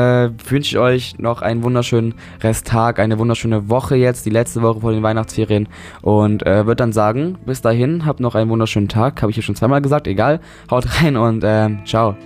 wünsche 0.49 0.76
ich 0.76 0.78
euch 0.78 1.18
noch 1.18 1.42
einen 1.42 1.62
wunderschönen 1.62 2.14
Resttag, 2.40 2.99
eine 2.99 3.18
wunderschöne 3.18 3.68
Woche 3.68 3.97
jetzt, 3.97 4.26
die 4.26 4.30
letzte 4.30 4.62
Woche 4.62 4.80
vor 4.80 4.92
den 4.92 5.02
Weihnachtsferien. 5.02 5.68
Und 6.00 6.47
äh, 6.47 6.66
würde 6.66 6.76
dann 6.76 6.92
sagen, 6.92 7.38
bis 7.44 7.61
dahin, 7.61 8.06
habt 8.06 8.21
noch 8.21 8.35
einen 8.35 8.50
wunderschönen 8.50 8.88
Tag. 8.88 9.21
Habe 9.23 9.30
ich 9.30 9.37
hier 9.37 9.44
schon 9.44 9.56
zweimal 9.56 9.82
gesagt, 9.82 10.06
egal. 10.06 10.40
Haut 10.71 10.87
rein 11.02 11.16
und 11.16 11.44
äh, 11.44 11.71
ciao. 11.85 12.16